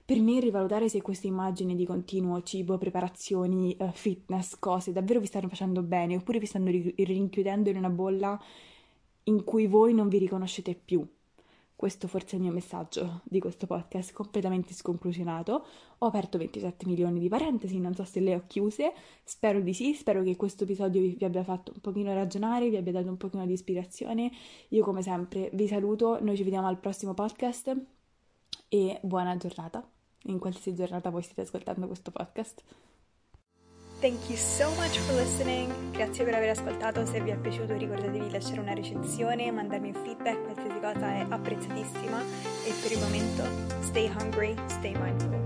Per 0.07 0.21
me 0.21 0.39
rivalutare 0.39 0.89
se 0.89 1.03
queste 1.03 1.27
immagini 1.27 1.75
di 1.75 1.85
continuo 1.85 2.41
cibo, 2.45 2.79
preparazioni, 2.79 3.77
uh, 3.77 3.91
fitness, 3.91 4.57
cose 4.61 4.93
davvero 4.93 5.19
vi 5.19 5.27
stanno 5.27 5.49
facendo 5.49 5.83
bene 5.83 6.15
oppure 6.15 6.39
vi 6.39 6.47
stanno 6.47 6.71
rinchiudendo 6.71 7.71
in 7.71 7.77
una 7.77 7.91
bolla 7.91 8.41
in 9.25 9.43
cui 9.43 9.67
voi 9.67 9.95
non 9.95 10.07
vi 10.07 10.19
riconoscete 10.19 10.77
più. 10.77 11.05
Questo 11.75 12.07
forse 12.07 12.35
è 12.35 12.35
il 12.37 12.45
mio 12.45 12.53
messaggio 12.53 13.23
di 13.25 13.41
questo 13.41 13.67
podcast 13.67 14.13
completamente 14.13 14.75
sconclusionato. 14.75 15.67
Ho 15.99 16.07
aperto 16.07 16.39
27 16.39 16.87
milioni 16.87 17.19
di 17.19 17.29
parentesi, 17.29 17.81
non 17.81 17.93
so 17.93 18.05
se 18.05 18.21
le 18.21 18.37
ho 18.37 18.45
chiuse, 18.47 18.93
spero 19.25 19.61
di 19.61 19.75
sì, 19.75 19.93
spero 19.93 20.23
che 20.23 20.37
questo 20.37 20.63
episodio 20.63 21.01
vi, 21.01 21.17
vi 21.19 21.25
abbia 21.25 21.43
fatto 21.43 21.73
un 21.75 21.81
pochino 21.81 22.15
ragionare, 22.15 22.71
vi 22.71 22.77
abbia 22.77 22.93
dato 22.93 23.09
un 23.09 23.17
pochino 23.17 23.45
di 23.45 23.55
ispirazione. 23.55 24.31
Io 24.69 24.85
come 24.85 25.03
sempre 25.03 25.51
vi 25.53 25.67
saluto, 25.67 26.23
noi 26.23 26.37
ci 26.37 26.45
vediamo 26.45 26.69
al 26.69 26.79
prossimo 26.79 27.13
podcast 27.13 27.77
e 28.69 28.99
buona 29.03 29.37
giornata, 29.37 29.87
in 30.27 30.39
qualsiasi 30.39 30.75
giornata 30.75 31.11
voi 31.11 31.23
stiate 31.23 31.43
ascoltando 31.43 31.87
questo 31.87 32.11
podcast. 32.11 32.63
Thank 33.99 34.29
you 34.29 34.37
so 34.37 34.69
much 34.75 34.99
for 34.99 35.15
listening. 35.15 35.73
Grazie 35.93 36.25
per 36.25 36.35
aver 36.35 36.51
ascoltato. 36.51 37.07
Se 37.07 37.21
vi 37.21 37.31
è 37.31 37.37
piaciuto 37.37 37.77
ricordatevi 37.77 38.27
di 38.27 38.31
lasciare 38.31 38.61
una 38.61 38.75
recensione, 38.75 39.51
mandarmi 39.51 39.89
un 39.89 39.95
feedback, 39.95 40.43
qualsiasi 40.43 40.81
cosa 40.81 41.15
è 41.15 41.27
apprezzatissima. 41.27 42.21
E 42.67 42.75
per 42.83 42.93
il 42.93 42.99
momento, 43.01 43.43
stay 43.81 44.09
hungry, 44.09 44.55
stay 44.69 44.95
mindful. 45.01 45.46